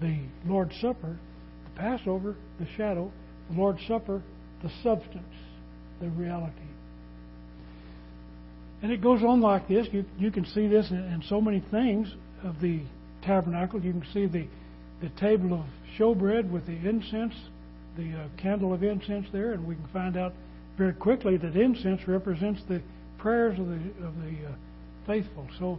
the 0.00 0.18
Lord's 0.46 0.78
Supper, 0.80 1.18
the 1.64 1.80
Passover, 1.80 2.36
the 2.58 2.66
shadow, 2.76 3.10
the 3.50 3.58
Lord's 3.58 3.86
Supper, 3.86 4.22
the 4.62 4.70
substance 4.82 5.24
the 6.00 6.08
reality. 6.10 6.52
And 8.82 8.92
it 8.92 9.00
goes 9.00 9.22
on 9.22 9.40
like 9.40 9.68
this. 9.68 9.86
You, 9.92 10.04
you 10.18 10.30
can 10.30 10.44
see 10.46 10.68
this 10.68 10.90
in, 10.90 10.98
in 10.98 11.22
so 11.28 11.40
many 11.40 11.60
things 11.70 12.12
of 12.44 12.60
the 12.60 12.82
tabernacle. 13.22 13.80
You 13.80 13.92
can 13.92 14.04
see 14.12 14.26
the, 14.26 14.46
the 15.00 15.08
table 15.20 15.54
of 15.54 15.64
showbread 15.98 16.50
with 16.50 16.66
the 16.66 16.72
incense, 16.72 17.34
the 17.96 18.12
uh, 18.12 18.28
candle 18.40 18.72
of 18.74 18.82
incense 18.82 19.26
there, 19.32 19.52
and 19.52 19.66
we 19.66 19.74
can 19.74 19.88
find 19.92 20.16
out 20.16 20.34
very 20.76 20.92
quickly 20.92 21.36
that 21.38 21.56
incense 21.56 22.06
represents 22.06 22.60
the 22.68 22.82
prayers 23.18 23.58
of 23.58 23.66
the, 23.66 24.06
of 24.06 24.14
the 24.22 24.46
uh, 24.46 24.52
faithful. 25.06 25.48
So 25.58 25.78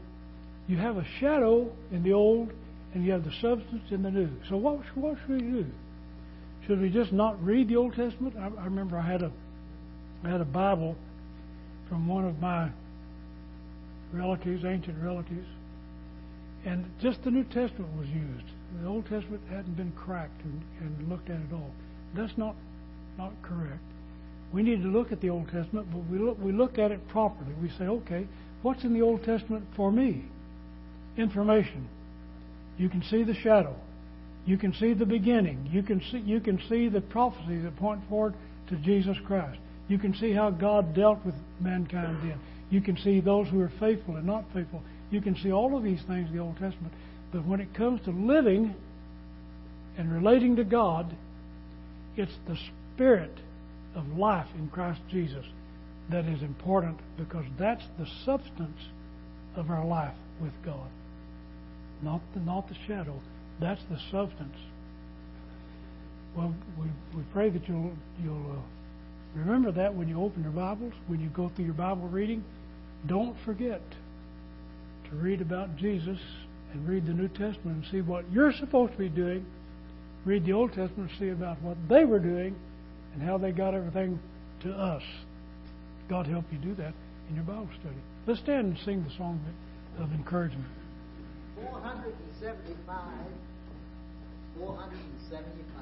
you 0.68 0.78
have 0.78 0.98
a 0.98 1.06
shadow 1.20 1.70
in 1.92 2.04
the 2.04 2.14
old, 2.14 2.52
and 2.94 3.06
you 3.06 3.12
have 3.12 3.24
the 3.24 3.34
substance 3.42 3.84
in 3.92 4.02
the 4.02 4.12
new. 4.12 4.30
So 4.50 4.58
what, 4.58 4.80
what 4.96 5.18
should 5.22 5.42
we 5.42 5.52
do? 5.52 5.66
Should 6.66 6.82
we 6.82 6.90
just 6.90 7.14
not 7.14 7.42
read 7.44 7.70
the 7.70 7.76
Old 7.76 7.94
Testament? 7.94 8.36
I, 8.38 8.48
I 8.60 8.66
remember 8.66 8.98
I 8.98 9.10
had 9.10 9.22
a 9.22 9.32
I 10.24 10.30
had 10.30 10.42
a 10.42 10.46
Bible 10.46 10.96
from 11.90 12.08
one 12.08 12.26
of 12.26 12.40
my 12.40 12.70
relatives, 14.12 14.64
ancient 14.66 15.02
relatives, 15.04 15.48
and 16.66 16.86
just 17.02 17.24
the 17.24 17.32
New 17.32 17.44
Testament 17.46 17.96
was 17.98 18.08
used. 18.10 18.46
The 18.82 18.88
Old 18.88 19.04
Testament 19.06 19.42
hadn't 19.50 19.78
been 19.78 19.92
cracked 19.94 20.42
and, 20.44 20.62
and 20.82 21.10
looked 21.10 21.30
at 21.30 21.38
at 21.38 21.54
all. 21.54 21.72
That's 22.16 22.38
not 22.38 22.56
not 23.18 23.34
correct. 23.42 23.82
We 24.54 24.64
need 24.64 24.82
to 24.84 24.90
look 24.90 25.12
at 25.12 25.22
the 25.22 25.30
Old 25.30 25.50
Testament, 25.50 25.88
but 25.92 26.06
we 26.10 26.20
look 26.20 26.38
we 26.42 26.52
look 26.52 26.78
at 26.78 26.92
it 26.92 27.08
properly. 27.08 27.54
We 27.62 27.70
say, 27.70 27.86
okay, 27.86 28.28
what's 28.62 28.84
in 28.84 28.94
the 28.94 29.02
Old 29.02 29.24
Testament 29.24 29.66
for 29.76 29.92
me? 29.92 30.26
Information. 31.18 31.88
You 32.78 32.90
can 32.90 33.02
see 33.04 33.24
the 33.24 33.34
shadow. 33.34 33.76
You 34.46 34.58
can 34.58 34.74
see 34.74 34.94
the 34.94 35.06
beginning. 35.06 35.70
You 35.72 35.84
can 35.84 36.02
see 36.12 36.20
you 36.20 36.40
can 36.40 36.60
see 36.70 36.90
the 36.90 37.02
prophecies 37.02 37.64
that 37.64 37.76
point 37.78 38.02
forward 38.10 38.34
to 38.70 38.76
Jesus 38.78 39.18
Christ. 39.26 39.60
You 39.88 39.98
can 39.98 40.14
see 40.16 40.32
how 40.34 40.50
God 40.50 40.94
dealt 40.94 41.26
with 41.26 41.36
mankind 41.60 42.18
then. 42.22 42.40
You 42.70 42.82
can 42.82 42.98
see 42.98 43.22
those 43.22 43.48
who 43.48 43.62
are 43.62 43.72
faithful 43.80 44.18
and 44.18 44.26
not 44.26 44.44
faithful. 44.54 44.82
You 45.10 45.22
can 45.22 45.36
see 45.38 45.52
all 45.52 45.78
of 45.78 45.84
these 45.84 46.02
things 46.08 46.30
in 46.30 46.36
the 46.36 46.42
Old 46.42 46.58
Testament. 46.58 46.94
But 47.32 47.46
when 47.46 47.62
it 47.62 47.74
comes 47.74 48.02
to 48.02 48.12
living 48.12 48.76
and 49.98 50.12
relating 50.12 50.58
to 50.58 50.64
God, 50.64 51.16
it's 52.18 52.36
the 52.48 52.58
spirit 52.94 53.32
of 53.96 54.18
life 54.18 54.48
in 54.58 54.70
Christ 54.70 55.02
Jesus 55.10 55.46
that 56.10 56.26
is 56.26 56.42
important 56.42 56.98
because 57.18 57.46
that's 57.58 57.84
the 57.98 58.08
substance 58.26 58.80
of 59.56 59.70
our 59.70 59.86
life 59.86 60.16
with 60.42 60.54
God. 60.66 60.90
Not 62.02 62.22
the, 62.34 62.40
not 62.42 62.68
the 62.70 62.76
shadow. 62.88 63.20
That's 63.60 63.82
the 63.90 63.98
substance. 64.12 64.56
Well, 66.36 66.54
we, 66.80 66.86
we 67.18 67.24
pray 67.34 67.50
that 67.50 67.68
you'll, 67.68 67.94
you'll 68.24 68.52
uh, 68.52 68.62
Remember 69.36 69.72
that 69.72 69.94
when 69.94 70.08
you 70.08 70.22
open 70.22 70.44
your 70.44 70.52
Bibles, 70.52 70.94
when 71.08 71.20
you 71.20 71.30
go 71.30 71.50
through 71.56 71.66
your 71.66 71.74
Bible 71.74 72.08
reading. 72.08 72.44
Don't 73.06 73.36
forget 73.46 73.82
to 75.10 75.16
read 75.16 75.42
about 75.42 75.76
Jesus 75.78 76.20
and 76.74 76.88
read 76.88 77.06
the 77.06 77.14
New 77.14 77.28
Testament 77.30 77.66
and 77.66 77.86
see 77.92 78.02
what 78.02 78.30
you're 78.32 78.52
supposed 78.52 78.94
to 78.94 78.98
be 78.98 79.10
doing. 79.10 79.46
Read 80.26 80.46
the 80.46 80.54
Old 80.54 80.74
Testament 80.74 81.12
and 81.12 81.20
see 81.20 81.30
about 81.30 81.62
what 81.62 81.78
they 81.88 82.04
were 82.04 82.20
doing 82.20 82.56
and 83.14 83.22
how 83.22 83.38
they 83.38 83.52
got 83.52 83.74
everything 83.74 84.20
to 84.64 84.72
us. 84.72 85.04
God 86.10 86.26
help 86.26 86.46
you 86.52 86.58
do 86.58 86.74
that 86.76 86.94
in 87.30 87.36
your 87.36 87.44
Bible 87.44 87.70
study. 87.80 87.96
Let's 88.26 88.40
stand 88.42 88.68
and 88.68 88.78
sing 88.86 89.04
the 89.04 89.16
song 89.18 89.40
of 90.00 90.12
encouragement. 90.12 90.68
475. 91.56 92.88
475. 94.58 95.78